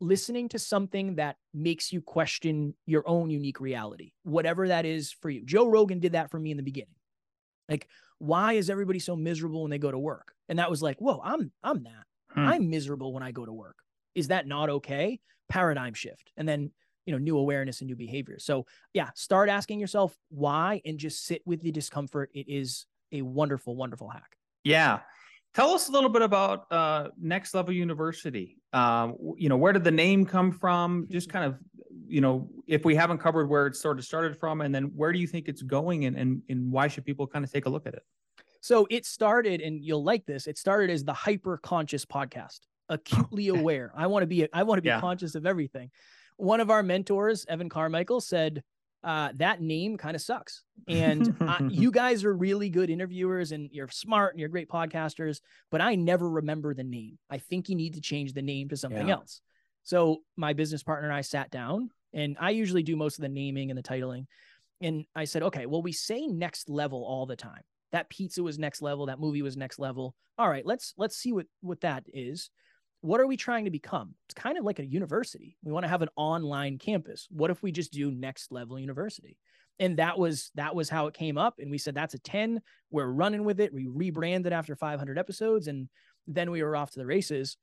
listening 0.00 0.48
to 0.48 0.58
something 0.58 1.16
that 1.16 1.36
makes 1.52 1.92
you 1.92 2.00
question 2.00 2.74
your 2.86 3.02
own 3.08 3.30
unique 3.30 3.60
reality 3.60 4.12
whatever 4.22 4.68
that 4.68 4.84
is 4.84 5.10
for 5.10 5.30
you. 5.30 5.44
Joe 5.44 5.66
rogan 5.66 5.98
did 5.98 6.12
that 6.12 6.30
for 6.30 6.38
me 6.38 6.50
in 6.52 6.56
the 6.58 6.62
beginning. 6.62 6.94
Like 7.68 7.88
why 8.18 8.52
is 8.52 8.68
everybody 8.68 8.98
so 8.98 9.16
miserable 9.16 9.62
when 9.62 9.70
they 9.70 9.78
go 9.78 9.90
to 9.90 9.98
work? 9.98 10.34
And 10.50 10.58
that 10.58 10.70
was 10.70 10.82
like 10.82 11.00
whoa 11.00 11.20
i'm 11.24 11.50
i'm 11.64 11.82
that. 11.84 12.04
Hmm. 12.32 12.46
i'm 12.46 12.70
miserable 12.70 13.14
when 13.14 13.22
i 13.22 13.32
go 13.32 13.46
to 13.46 13.52
work 13.52 13.76
is 14.20 14.28
that 14.28 14.46
not 14.46 14.68
okay? 14.68 15.18
Paradigm 15.48 15.94
shift 15.94 16.30
and 16.36 16.46
then 16.46 16.70
you 17.06 17.12
know 17.12 17.18
new 17.18 17.38
awareness 17.38 17.80
and 17.80 17.88
new 17.88 17.96
behavior. 17.96 18.38
So 18.38 18.66
yeah 18.94 19.08
start 19.14 19.48
asking 19.48 19.80
yourself 19.80 20.14
why 20.28 20.80
and 20.84 20.98
just 20.98 21.24
sit 21.24 21.42
with 21.44 21.62
the 21.62 21.72
discomfort. 21.72 22.30
It 22.34 22.46
is 22.48 22.86
a 23.10 23.22
wonderful 23.22 23.74
wonderful 23.74 24.08
hack. 24.08 24.36
Yeah. 24.62 25.00
Tell 25.54 25.70
us 25.70 25.88
a 25.88 25.92
little 25.92 26.10
bit 26.10 26.22
about 26.22 26.70
uh, 26.70 27.08
next 27.20 27.54
level 27.54 27.74
university. 27.74 28.58
Um, 28.72 29.16
you 29.36 29.48
know 29.48 29.56
where 29.56 29.72
did 29.72 29.82
the 29.82 29.90
name 29.90 30.24
come 30.24 30.52
from? 30.52 31.08
Just 31.10 31.28
kind 31.28 31.44
of 31.44 31.58
you 32.06 32.20
know 32.20 32.48
if 32.68 32.84
we 32.84 32.94
haven't 32.94 33.18
covered 33.18 33.48
where 33.48 33.66
it 33.66 33.74
sort 33.74 33.98
of 33.98 34.04
started 34.04 34.38
from 34.38 34.60
and 34.60 34.72
then 34.72 34.92
where 34.94 35.12
do 35.12 35.18
you 35.18 35.26
think 35.26 35.48
it's 35.48 35.62
going 35.62 36.04
and 36.04 36.16
and, 36.16 36.42
and 36.48 36.70
why 36.70 36.86
should 36.86 37.04
people 37.04 37.26
kind 37.26 37.44
of 37.44 37.50
take 37.50 37.66
a 37.66 37.70
look 37.70 37.86
at 37.86 37.94
it? 37.94 38.02
So 38.60 38.86
it 38.90 39.06
started 39.06 39.62
and 39.62 39.82
you'll 39.82 40.04
like 40.04 40.26
this 40.26 40.46
it 40.46 40.58
started 40.58 40.90
as 40.90 41.02
the 41.02 41.14
hyper 41.14 41.56
conscious 41.56 42.04
podcast 42.04 42.60
acutely 42.90 43.48
aware. 43.56 43.92
I 43.96 44.06
want 44.06 44.22
to 44.22 44.26
be 44.26 44.46
I 44.52 44.62
want 44.64 44.78
to 44.78 44.82
be 44.82 44.88
yeah. 44.88 45.00
conscious 45.00 45.34
of 45.34 45.46
everything. 45.46 45.90
One 46.36 46.60
of 46.60 46.70
our 46.70 46.82
mentors, 46.82 47.46
Evan 47.48 47.68
Carmichael, 47.68 48.20
said 48.20 48.62
uh, 49.02 49.30
that 49.36 49.62
name 49.62 49.96
kind 49.96 50.14
of 50.14 50.20
sucks. 50.20 50.62
And 50.88 51.34
I, 51.40 51.58
you 51.70 51.90
guys 51.90 52.24
are 52.24 52.34
really 52.34 52.68
good 52.68 52.90
interviewers 52.90 53.52
and 53.52 53.70
you're 53.72 53.88
smart 53.88 54.34
and 54.34 54.40
you're 54.40 54.48
great 54.48 54.68
podcasters, 54.68 55.40
but 55.70 55.80
I 55.80 55.94
never 55.94 56.28
remember 56.28 56.74
the 56.74 56.84
name. 56.84 57.18
I 57.30 57.38
think 57.38 57.68
you 57.68 57.76
need 57.76 57.94
to 57.94 58.00
change 58.00 58.32
the 58.32 58.42
name 58.42 58.68
to 58.68 58.76
something 58.76 59.08
yeah. 59.08 59.14
else. 59.14 59.40
So 59.82 60.18
my 60.36 60.52
business 60.52 60.82
partner 60.82 61.08
and 61.08 61.16
I 61.16 61.22
sat 61.22 61.50
down, 61.50 61.90
and 62.12 62.36
I 62.38 62.50
usually 62.50 62.82
do 62.82 62.96
most 62.96 63.18
of 63.18 63.22
the 63.22 63.28
naming 63.28 63.70
and 63.70 63.78
the 63.78 63.82
titling. 63.82 64.26
And 64.82 65.04
I 65.14 65.24
said, 65.24 65.42
okay, 65.44 65.66
well, 65.66 65.82
we 65.82 65.92
say 65.92 66.26
next 66.26 66.68
level 66.68 67.04
all 67.04 67.26
the 67.26 67.36
time. 67.36 67.62
That 67.92 68.10
pizza 68.10 68.42
was 68.42 68.58
next 68.58 68.82
level. 68.82 69.06
That 69.06 69.20
movie 69.20 69.42
was 69.42 69.56
next 69.56 69.78
level. 69.78 70.14
All 70.38 70.48
right, 70.48 70.64
let's 70.64 70.94
let's 70.96 71.16
see 71.16 71.32
what 71.32 71.46
what 71.60 71.80
that 71.80 72.04
is 72.12 72.50
what 73.02 73.20
are 73.20 73.26
we 73.26 73.36
trying 73.36 73.64
to 73.64 73.70
become? 73.70 74.14
It's 74.26 74.34
kind 74.34 74.58
of 74.58 74.64
like 74.64 74.78
a 74.78 74.86
university. 74.86 75.56
We 75.62 75.72
want 75.72 75.84
to 75.84 75.88
have 75.88 76.02
an 76.02 76.10
online 76.16 76.78
campus. 76.78 77.26
What 77.30 77.50
if 77.50 77.62
we 77.62 77.72
just 77.72 77.92
do 77.92 78.10
next 78.10 78.52
level 78.52 78.78
university? 78.78 79.38
And 79.78 79.96
that 79.96 80.18
was 80.18 80.50
that 80.56 80.74
was 80.74 80.90
how 80.90 81.06
it 81.06 81.14
came 81.14 81.38
up. 81.38 81.54
And 81.58 81.70
we 81.70 81.78
said 81.78 81.94
that's 81.94 82.14
a 82.14 82.18
10. 82.18 82.60
We're 82.90 83.06
running 83.06 83.44
with 83.44 83.60
it. 83.60 83.72
We 83.72 83.86
rebranded 83.86 84.52
after 84.52 84.76
500 84.76 85.18
episodes, 85.18 85.68
and 85.68 85.88
then 86.26 86.50
we 86.50 86.62
were 86.62 86.76
off 86.76 86.90
to 86.92 86.98
the 86.98 87.06
races. 87.06 87.56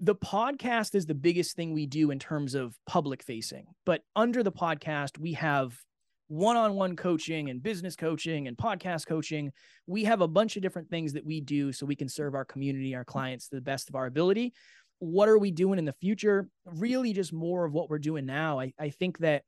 the 0.00 0.14
podcast 0.14 0.94
is 0.94 1.06
the 1.06 1.14
biggest 1.14 1.56
thing 1.56 1.72
we 1.72 1.86
do 1.86 2.10
in 2.10 2.18
terms 2.18 2.54
of 2.54 2.76
public 2.86 3.22
facing. 3.22 3.66
But 3.84 4.02
under 4.14 4.42
the 4.42 4.52
podcast, 4.52 5.18
we 5.18 5.32
have 5.32 5.76
one-on-one 6.28 6.94
coaching 6.94 7.50
and 7.50 7.62
business 7.62 7.96
coaching 7.96 8.48
and 8.48 8.56
podcast 8.56 9.06
coaching. 9.06 9.50
We 9.86 10.04
have 10.04 10.20
a 10.20 10.28
bunch 10.28 10.56
of 10.56 10.62
different 10.62 10.90
things 10.90 11.14
that 11.14 11.24
we 11.24 11.40
do 11.40 11.72
so 11.72 11.86
we 11.86 11.96
can 11.96 12.08
serve 12.08 12.34
our 12.34 12.44
community, 12.44 12.94
our 12.94 13.04
clients 13.04 13.48
to 13.48 13.56
the 13.56 13.62
best 13.62 13.88
of 13.88 13.94
our 13.94 14.06
ability. 14.06 14.52
What 14.98 15.28
are 15.28 15.38
we 15.38 15.50
doing 15.50 15.78
in 15.78 15.84
the 15.84 15.94
future? 16.00 16.48
Really 16.66 17.12
just 17.12 17.32
more 17.32 17.64
of 17.64 17.72
what 17.72 17.88
we're 17.88 17.98
doing 17.98 18.26
now. 18.26 18.60
I, 18.60 18.72
I 18.78 18.90
think 18.90 19.18
that 19.18 19.42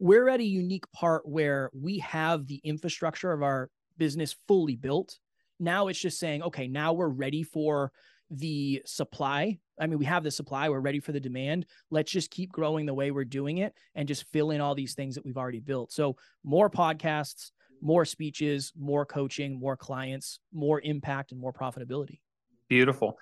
we're 0.00 0.28
at 0.28 0.40
a 0.40 0.44
unique 0.44 0.90
part 0.92 1.28
where 1.28 1.70
we 1.72 1.98
have 1.98 2.46
the 2.46 2.60
infrastructure 2.64 3.32
of 3.32 3.42
our 3.42 3.70
business 3.96 4.36
fully 4.46 4.76
built. 4.76 5.18
Now 5.60 5.88
it's 5.88 5.98
just 5.98 6.18
saying, 6.18 6.42
okay, 6.44 6.68
now 6.68 6.92
we're 6.92 7.08
ready 7.08 7.42
for 7.42 7.92
the 8.30 8.82
supply. 8.84 9.58
I 9.80 9.86
mean, 9.86 9.98
we 9.98 10.04
have 10.04 10.24
the 10.24 10.30
supply, 10.30 10.68
we're 10.68 10.80
ready 10.80 11.00
for 11.00 11.12
the 11.12 11.20
demand. 11.20 11.66
Let's 11.90 12.10
just 12.10 12.30
keep 12.30 12.52
growing 12.52 12.86
the 12.86 12.94
way 12.94 13.10
we're 13.10 13.24
doing 13.24 13.58
it 13.58 13.74
and 13.94 14.08
just 14.08 14.24
fill 14.32 14.50
in 14.50 14.60
all 14.60 14.74
these 14.74 14.94
things 14.94 15.14
that 15.14 15.24
we've 15.24 15.36
already 15.36 15.60
built. 15.60 15.92
So, 15.92 16.16
more 16.44 16.68
podcasts, 16.68 17.50
more 17.80 18.04
speeches, 18.04 18.72
more 18.76 19.06
coaching, 19.06 19.58
more 19.58 19.76
clients, 19.76 20.40
more 20.52 20.80
impact, 20.80 21.32
and 21.32 21.40
more 21.40 21.52
profitability. 21.52 22.20
Beautiful. 22.68 23.18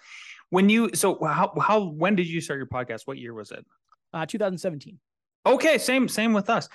When 0.51 0.69
you, 0.69 0.90
so 0.95 1.23
how, 1.23 1.53
how, 1.61 1.85
when 1.85 2.16
did 2.16 2.27
you 2.27 2.40
start 2.40 2.59
your 2.59 2.66
podcast? 2.66 3.03
What 3.05 3.19
year 3.19 3.35
was 3.35 3.51
it? 3.51 3.64
Uh, 4.12 4.27
2017. 4.27 4.99
Okay, 5.45 5.79
same 5.79 6.09
same 6.09 6.33
with 6.33 6.51
us. 6.51 6.69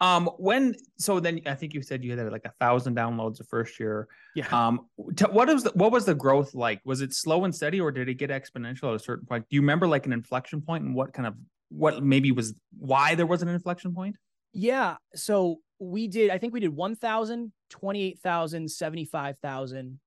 Um, 0.00 0.28
when 0.38 0.74
so 0.98 1.20
then 1.20 1.40
I 1.46 1.54
think 1.54 1.72
you 1.72 1.82
said 1.82 2.04
you 2.04 2.16
had 2.16 2.32
like 2.32 2.44
a 2.44 2.52
thousand 2.60 2.96
downloads 2.96 3.38
the 3.38 3.44
first 3.44 3.78
year. 3.78 4.08
Yeah. 4.34 4.46
Um, 4.50 4.86
t- 5.16 5.24
what 5.26 5.48
was 5.48 5.64
the, 5.64 5.70
what 5.70 5.92
was 5.92 6.04
the 6.04 6.14
growth 6.14 6.54
like? 6.54 6.80
Was 6.84 7.00
it 7.00 7.14
slow 7.14 7.44
and 7.44 7.54
steady, 7.54 7.80
or 7.80 7.92
did 7.92 8.08
it 8.08 8.14
get 8.14 8.30
exponential 8.30 8.90
at 8.90 8.96
a 8.96 8.98
certain 8.98 9.26
point? 9.26 9.46
Do 9.48 9.54
you 9.54 9.60
remember 9.60 9.86
like 9.86 10.06
an 10.06 10.12
inflection 10.12 10.60
point 10.60 10.84
and 10.84 10.94
what 10.94 11.12
kind 11.12 11.26
of 11.26 11.34
what 11.68 12.02
maybe 12.02 12.32
was 12.32 12.54
why 12.76 13.14
there 13.14 13.26
was 13.26 13.42
an 13.42 13.48
inflection 13.48 13.94
point? 13.94 14.16
Yeah. 14.52 14.96
So 15.14 15.60
we 15.78 16.08
did. 16.08 16.30
I 16.30 16.38
think 16.38 16.52
we 16.52 16.60
did 16.60 16.74
1,000, 16.74 17.52
28,000, 17.70 18.70
75,000, 18.70 20.00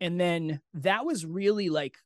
and 0.00 0.20
then 0.20 0.60
that 0.74 1.04
was 1.04 1.24
really 1.24 1.68
like 1.68 1.96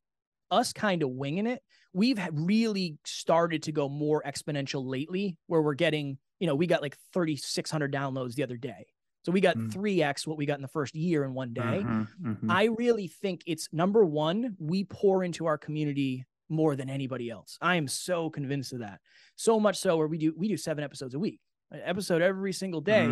us 0.50 0.72
kind 0.72 1.02
of 1.02 1.10
winging 1.10 1.46
it 1.46 1.60
we've 1.96 2.20
really 2.30 2.98
started 3.06 3.62
to 3.62 3.72
go 3.72 3.88
more 3.88 4.22
exponential 4.26 4.86
lately 4.86 5.38
where 5.46 5.62
we're 5.62 5.72
getting, 5.72 6.18
you 6.38 6.46
know, 6.46 6.54
we 6.54 6.66
got 6.66 6.82
like 6.82 6.96
3,600 7.12 7.92
downloads 7.92 8.34
the 8.34 8.42
other 8.42 8.56
day. 8.56 8.86
So 9.24 9.32
we 9.32 9.40
got 9.40 9.56
mm. 9.56 9.72
3x 9.72 10.26
what 10.26 10.36
we 10.36 10.46
got 10.46 10.54
in 10.54 10.62
the 10.62 10.68
first 10.68 10.94
year 10.94 11.24
in 11.24 11.34
one 11.34 11.52
day. 11.52 11.60
Mm-hmm, 11.60 12.30
mm-hmm. 12.30 12.50
I 12.50 12.64
really 12.66 13.08
think 13.08 13.42
it's 13.44 13.68
number 13.72 14.04
one, 14.04 14.56
we 14.60 14.84
pour 14.84 15.24
into 15.24 15.46
our 15.46 15.58
community 15.58 16.24
more 16.48 16.76
than 16.76 16.88
anybody 16.88 17.28
else. 17.28 17.58
I 17.60 17.74
am 17.74 17.88
so 17.88 18.30
convinced 18.30 18.72
of 18.72 18.80
that. 18.80 19.00
So 19.34 19.58
much 19.58 19.78
so 19.78 19.96
where 19.96 20.06
we 20.06 20.18
do 20.18 20.32
we 20.36 20.46
do 20.46 20.56
seven 20.56 20.84
episodes 20.84 21.14
a 21.14 21.18
week, 21.18 21.40
an 21.72 21.80
episode 21.84 22.22
every 22.22 22.52
single 22.52 22.80
day. 22.80 23.06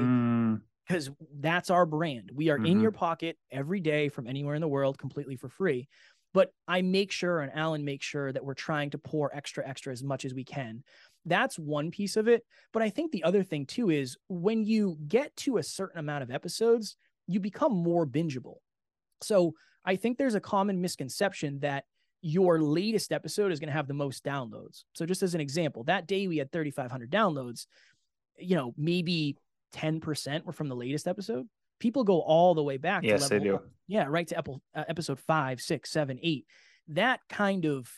Because 0.87 1.09
mm. 1.09 1.17
that's 1.41 1.69
our 1.71 1.85
brand. 1.85 2.31
We 2.33 2.49
are 2.51 2.59
mm-hmm. 2.59 2.67
in 2.67 2.81
your 2.81 2.93
pocket 2.93 3.37
every 3.51 3.81
day 3.81 4.09
from 4.09 4.29
anywhere 4.29 4.55
in 4.55 4.61
the 4.61 4.69
world 4.69 4.99
completely 4.99 5.35
for 5.35 5.49
free 5.49 5.89
but 6.35 6.53
I 6.69 6.83
make 6.83 7.13
sure 7.13 7.41
and 7.41 7.53
Alan 7.55 7.85
makes 7.85 8.05
sure 8.05 8.33
that 8.33 8.45
we're 8.45 8.55
trying 8.55 8.91
to 8.91 8.99
pour 8.99 9.35
extra, 9.35 9.67
extra 9.67 9.93
as 9.93 10.03
much 10.03 10.25
as 10.27 10.35
we 10.35 10.45
can. 10.45 10.83
That's 11.25 11.59
one 11.59 11.91
piece 11.91 12.17
of 12.17 12.29
it. 12.29 12.45
But 12.73 12.83
I 12.83 12.91
think 12.91 13.13
the 13.13 13.25
other 13.25 13.43
thing 13.43 13.65
too 13.65 13.89
is 13.89 14.19
when 14.29 14.65
you 14.65 14.99
get 15.07 15.35
to 15.37 15.57
a 15.57 15.63
certain 15.63 16.01
amount 16.01 16.25
of 16.25 16.31
episodes, 16.33 16.97
you 17.29 17.41
become 17.41 17.73
more 17.73 18.05
bingeable. 18.05 18.57
So 19.23 19.55
I 19.85 19.97
think 19.97 20.19
there's 20.19 20.35
a 20.35 20.41
common 20.41 20.81
misconception 20.83 21.61
that 21.61 21.85
your 22.21 22.61
latest 22.61 23.13
episode 23.13 23.53
is 23.53 23.61
going 23.61 23.69
to 23.69 23.75
have 23.75 23.87
the 23.87 23.95
most 23.95 24.25
downloads. 24.25 24.85
So 24.93 25.07
just 25.07 25.23
as 25.23 25.35
an 25.35 25.41
example, 25.41 25.85
that 25.85 26.09
day 26.09 26.27
we 26.27 26.39
had 26.39 26.51
3,500 26.51 27.11
downloads, 27.11 27.67
you 28.39 28.57
know, 28.57 28.75
maybe 28.77 29.37
10% 29.75 30.45
were 30.45 30.53
from 30.53 30.69
the 30.69 30.77
latest 30.77 31.07
episode 31.07 31.47
people 31.79 32.05
go 32.05 32.21
all 32.21 32.55
the 32.55 32.63
way 32.63 32.77
back. 32.77 33.03
Yes, 33.05 33.29
they 33.29 33.39
do. 33.39 33.55
One. 33.55 33.63
Yeah, 33.87 34.07
right 34.09 34.27
to 34.29 34.39
Apple, 34.39 34.63
uh, 34.75 34.85
episode 34.89 35.21
five, 35.21 35.61
six, 35.61 35.91
seven, 35.91 36.19
eight. 36.23 36.47
That 36.89 37.21
kind 37.29 37.65
of 37.65 37.91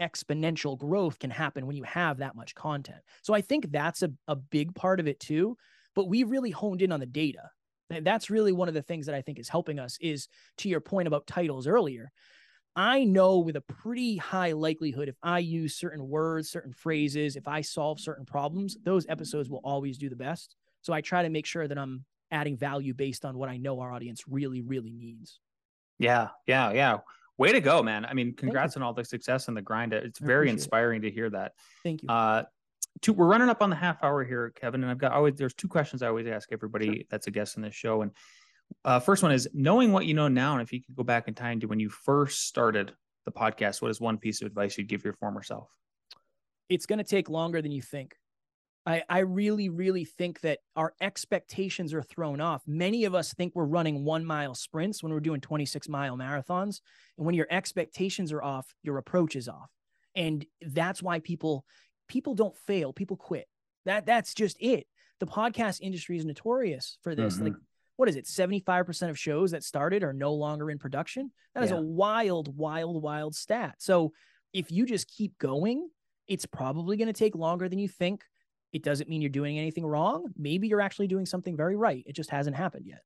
exponential 0.00 0.78
growth 0.78 1.18
can 1.18 1.30
happen 1.30 1.66
when 1.66 1.76
you 1.76 1.84
have 1.84 2.18
that 2.18 2.34
much 2.34 2.54
content. 2.54 2.98
So 3.22 3.34
I 3.34 3.40
think 3.40 3.70
that's 3.70 4.02
a, 4.02 4.10
a 4.26 4.36
big 4.36 4.74
part 4.74 5.00
of 5.00 5.06
it 5.06 5.20
too. 5.20 5.56
But 5.94 6.08
we 6.08 6.24
really 6.24 6.50
honed 6.50 6.82
in 6.82 6.92
on 6.92 7.00
the 7.00 7.06
data. 7.06 7.50
That's 7.90 8.30
really 8.30 8.52
one 8.52 8.68
of 8.68 8.74
the 8.74 8.82
things 8.82 9.06
that 9.06 9.14
I 9.14 9.22
think 9.22 9.38
is 9.38 9.48
helping 9.48 9.78
us 9.78 9.96
is 10.00 10.28
to 10.58 10.68
your 10.68 10.80
point 10.80 11.08
about 11.08 11.26
titles 11.26 11.66
earlier. 11.66 12.10
I 12.76 13.04
know 13.04 13.38
with 13.38 13.56
a 13.56 13.62
pretty 13.62 14.16
high 14.16 14.52
likelihood 14.52 15.08
if 15.08 15.16
I 15.22 15.40
use 15.40 15.74
certain 15.74 16.06
words, 16.06 16.50
certain 16.50 16.72
phrases, 16.72 17.34
if 17.34 17.48
I 17.48 17.62
solve 17.62 17.98
certain 17.98 18.24
problems, 18.24 18.76
those 18.84 19.06
episodes 19.08 19.48
will 19.48 19.62
always 19.64 19.98
do 19.98 20.08
the 20.08 20.16
best. 20.16 20.54
So 20.82 20.92
I 20.92 21.00
try 21.00 21.22
to 21.22 21.30
make 21.30 21.46
sure 21.46 21.66
that 21.66 21.78
I'm 21.78 22.04
adding 22.30 22.56
value 22.56 22.94
based 22.94 23.24
on 23.24 23.36
what 23.38 23.48
I 23.48 23.56
know 23.56 23.80
our 23.80 23.92
audience 23.92 24.24
really, 24.28 24.60
really 24.60 24.92
needs. 24.92 25.40
Yeah, 25.98 26.28
yeah, 26.46 26.72
yeah. 26.72 26.98
Way 27.36 27.52
to 27.52 27.60
go, 27.60 27.82
man. 27.82 28.04
I 28.04 28.14
mean, 28.14 28.34
congrats 28.34 28.76
on 28.76 28.82
all 28.82 28.92
the 28.92 29.04
success 29.04 29.48
and 29.48 29.56
the 29.56 29.62
grind. 29.62 29.92
It's 29.92 30.18
very 30.18 30.50
inspiring 30.50 31.02
it. 31.04 31.08
to 31.08 31.14
hear 31.14 31.30
that. 31.30 31.52
Thank 31.84 32.02
you. 32.02 32.08
Uh, 32.08 32.44
two, 33.00 33.12
we're 33.12 33.26
running 33.26 33.48
up 33.48 33.62
on 33.62 33.70
the 33.70 33.76
half 33.76 34.02
hour 34.02 34.24
here, 34.24 34.50
Kevin, 34.50 34.82
and 34.82 34.90
I've 34.90 34.98
got 34.98 35.12
always 35.12 35.34
there's 35.36 35.54
two 35.54 35.68
questions 35.68 36.02
I 36.02 36.08
always 36.08 36.26
ask 36.26 36.50
everybody 36.52 36.86
sure. 36.86 37.04
that's 37.10 37.26
a 37.26 37.30
guest 37.30 37.56
in 37.56 37.62
this 37.62 37.74
show. 37.74 38.02
And 38.02 38.10
uh, 38.84 39.00
first 39.00 39.22
one 39.22 39.32
is 39.32 39.48
knowing 39.54 39.92
what 39.92 40.06
you 40.06 40.14
know 40.14 40.28
now, 40.28 40.54
and 40.54 40.62
if 40.62 40.72
you 40.72 40.82
could 40.82 40.96
go 40.96 41.04
back 41.04 41.28
in 41.28 41.34
time 41.34 41.60
to 41.60 41.66
when 41.66 41.80
you 41.80 41.88
first 41.88 42.46
started 42.46 42.92
the 43.24 43.32
podcast, 43.32 43.82
what 43.82 43.90
is 43.90 44.00
one 44.00 44.18
piece 44.18 44.40
of 44.40 44.46
advice 44.46 44.76
you'd 44.76 44.88
give 44.88 45.04
your 45.04 45.14
former 45.14 45.42
self? 45.42 45.68
It's 46.68 46.86
going 46.86 46.98
to 46.98 47.04
take 47.04 47.30
longer 47.30 47.62
than 47.62 47.72
you 47.72 47.82
think. 47.82 48.16
I, 48.88 49.02
I 49.10 49.18
really, 49.18 49.68
really 49.68 50.06
think 50.06 50.40
that 50.40 50.60
our 50.74 50.94
expectations 50.98 51.92
are 51.92 52.00
thrown 52.00 52.40
off. 52.40 52.62
Many 52.66 53.04
of 53.04 53.14
us 53.14 53.34
think 53.34 53.54
we're 53.54 53.66
running 53.66 54.02
one 54.02 54.24
mile 54.24 54.54
sprints 54.54 55.02
when 55.02 55.12
we're 55.12 55.20
doing 55.20 55.42
26 55.42 55.90
mile 55.90 56.16
marathons. 56.16 56.80
And 57.18 57.26
when 57.26 57.34
your 57.34 57.48
expectations 57.50 58.32
are 58.32 58.42
off, 58.42 58.74
your 58.82 58.96
approach 58.96 59.36
is 59.36 59.46
off. 59.46 59.70
And 60.16 60.46
that's 60.62 61.02
why 61.02 61.18
people 61.18 61.66
people 62.08 62.34
don't 62.34 62.56
fail, 62.66 62.94
people 62.94 63.18
quit. 63.18 63.46
That 63.84 64.06
that's 64.06 64.32
just 64.32 64.56
it. 64.58 64.86
The 65.20 65.26
podcast 65.26 65.82
industry 65.82 66.16
is 66.16 66.24
notorious 66.24 66.96
for 67.02 67.14
this. 67.14 67.34
Mm-hmm. 67.34 67.44
Like 67.44 67.54
what 67.96 68.08
is 68.08 68.16
it? 68.16 68.24
75% 68.24 69.10
of 69.10 69.18
shows 69.18 69.50
that 69.50 69.64
started 69.64 70.02
are 70.02 70.14
no 70.14 70.32
longer 70.32 70.70
in 70.70 70.78
production. 70.78 71.30
That 71.54 71.64
is 71.64 71.72
yeah. 71.72 71.76
a 71.76 71.82
wild, 71.82 72.56
wild, 72.56 73.02
wild 73.02 73.34
stat. 73.34 73.74
So 73.80 74.12
if 74.54 74.72
you 74.72 74.86
just 74.86 75.14
keep 75.14 75.36
going, 75.36 75.90
it's 76.26 76.46
probably 76.46 76.96
going 76.96 77.08
to 77.08 77.12
take 77.12 77.34
longer 77.34 77.68
than 77.68 77.78
you 77.78 77.88
think 77.88 78.22
it 78.72 78.82
doesn't 78.82 79.08
mean 79.08 79.22
you're 79.22 79.30
doing 79.30 79.58
anything 79.58 79.86
wrong. 79.86 80.32
Maybe 80.36 80.68
you're 80.68 80.80
actually 80.80 81.06
doing 81.06 81.26
something 81.26 81.56
very 81.56 81.76
right. 81.76 82.02
It 82.06 82.14
just 82.14 82.30
hasn't 82.30 82.56
happened 82.56 82.86
yet. 82.86 83.02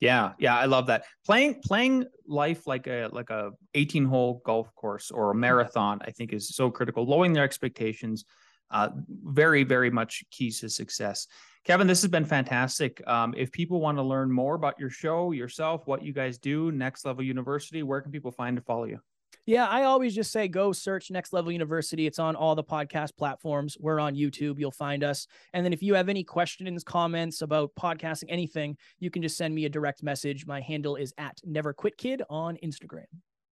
Yeah, 0.00 0.32
yeah, 0.38 0.56
I 0.58 0.66
love 0.66 0.86
that. 0.88 1.04
Playing 1.24 1.60
playing 1.64 2.06
life 2.26 2.66
like 2.66 2.86
a 2.86 3.08
like 3.12 3.30
a 3.30 3.52
18 3.74 4.04
hole 4.04 4.42
golf 4.44 4.74
course 4.74 5.10
or 5.10 5.30
a 5.30 5.32
mm-hmm. 5.32 5.40
marathon, 5.40 6.00
I 6.04 6.10
think 6.10 6.32
is 6.32 6.54
so 6.54 6.70
critical. 6.70 7.06
Lowering 7.06 7.32
their 7.32 7.44
expectations, 7.44 8.24
uh, 8.70 8.90
very 9.24 9.64
very 9.64 9.90
much 9.90 10.24
keys 10.30 10.60
to 10.60 10.68
success. 10.68 11.26
Kevin, 11.64 11.86
this 11.86 12.02
has 12.02 12.10
been 12.10 12.26
fantastic. 12.26 13.00
Um, 13.08 13.32
if 13.34 13.50
people 13.50 13.80
want 13.80 13.96
to 13.96 14.02
learn 14.02 14.30
more 14.30 14.54
about 14.54 14.78
your 14.78 14.90
show, 14.90 15.32
yourself, 15.32 15.86
what 15.86 16.04
you 16.04 16.12
guys 16.12 16.36
do, 16.36 16.70
Next 16.70 17.06
Level 17.06 17.24
University, 17.24 17.82
where 17.82 18.02
can 18.02 18.12
people 18.12 18.32
find 18.32 18.56
to 18.56 18.62
follow 18.62 18.84
you? 18.84 19.00
Yeah, 19.46 19.66
I 19.66 19.82
always 19.82 20.14
just 20.14 20.32
say 20.32 20.48
go 20.48 20.72
search 20.72 21.10
Next 21.10 21.34
Level 21.34 21.52
University. 21.52 22.06
It's 22.06 22.18
on 22.18 22.34
all 22.34 22.54
the 22.54 22.64
podcast 22.64 23.10
platforms. 23.18 23.76
We're 23.78 24.00
on 24.00 24.14
YouTube. 24.14 24.58
You'll 24.58 24.70
find 24.70 25.04
us. 25.04 25.26
And 25.52 25.64
then 25.64 25.74
if 25.74 25.82
you 25.82 25.94
have 25.94 26.08
any 26.08 26.24
questions, 26.24 26.82
comments 26.82 27.42
about 27.42 27.70
podcasting, 27.78 28.24
anything, 28.28 28.76
you 29.00 29.10
can 29.10 29.20
just 29.20 29.36
send 29.36 29.54
me 29.54 29.66
a 29.66 29.68
direct 29.68 30.02
message. 30.02 30.46
My 30.46 30.62
handle 30.62 30.96
is 30.96 31.12
at 31.18 31.38
Never 31.44 31.74
Quit 31.74 31.98
Kid 31.98 32.22
on 32.30 32.56
Instagram. 32.64 33.04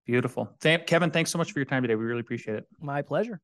Beautiful. 0.06 0.48
Kevin, 0.62 1.10
thanks 1.10 1.30
so 1.30 1.36
much 1.36 1.52
for 1.52 1.58
your 1.58 1.66
time 1.66 1.82
today. 1.82 1.94
We 1.94 2.04
really 2.04 2.20
appreciate 2.20 2.56
it. 2.56 2.64
My 2.80 3.02
pleasure. 3.02 3.40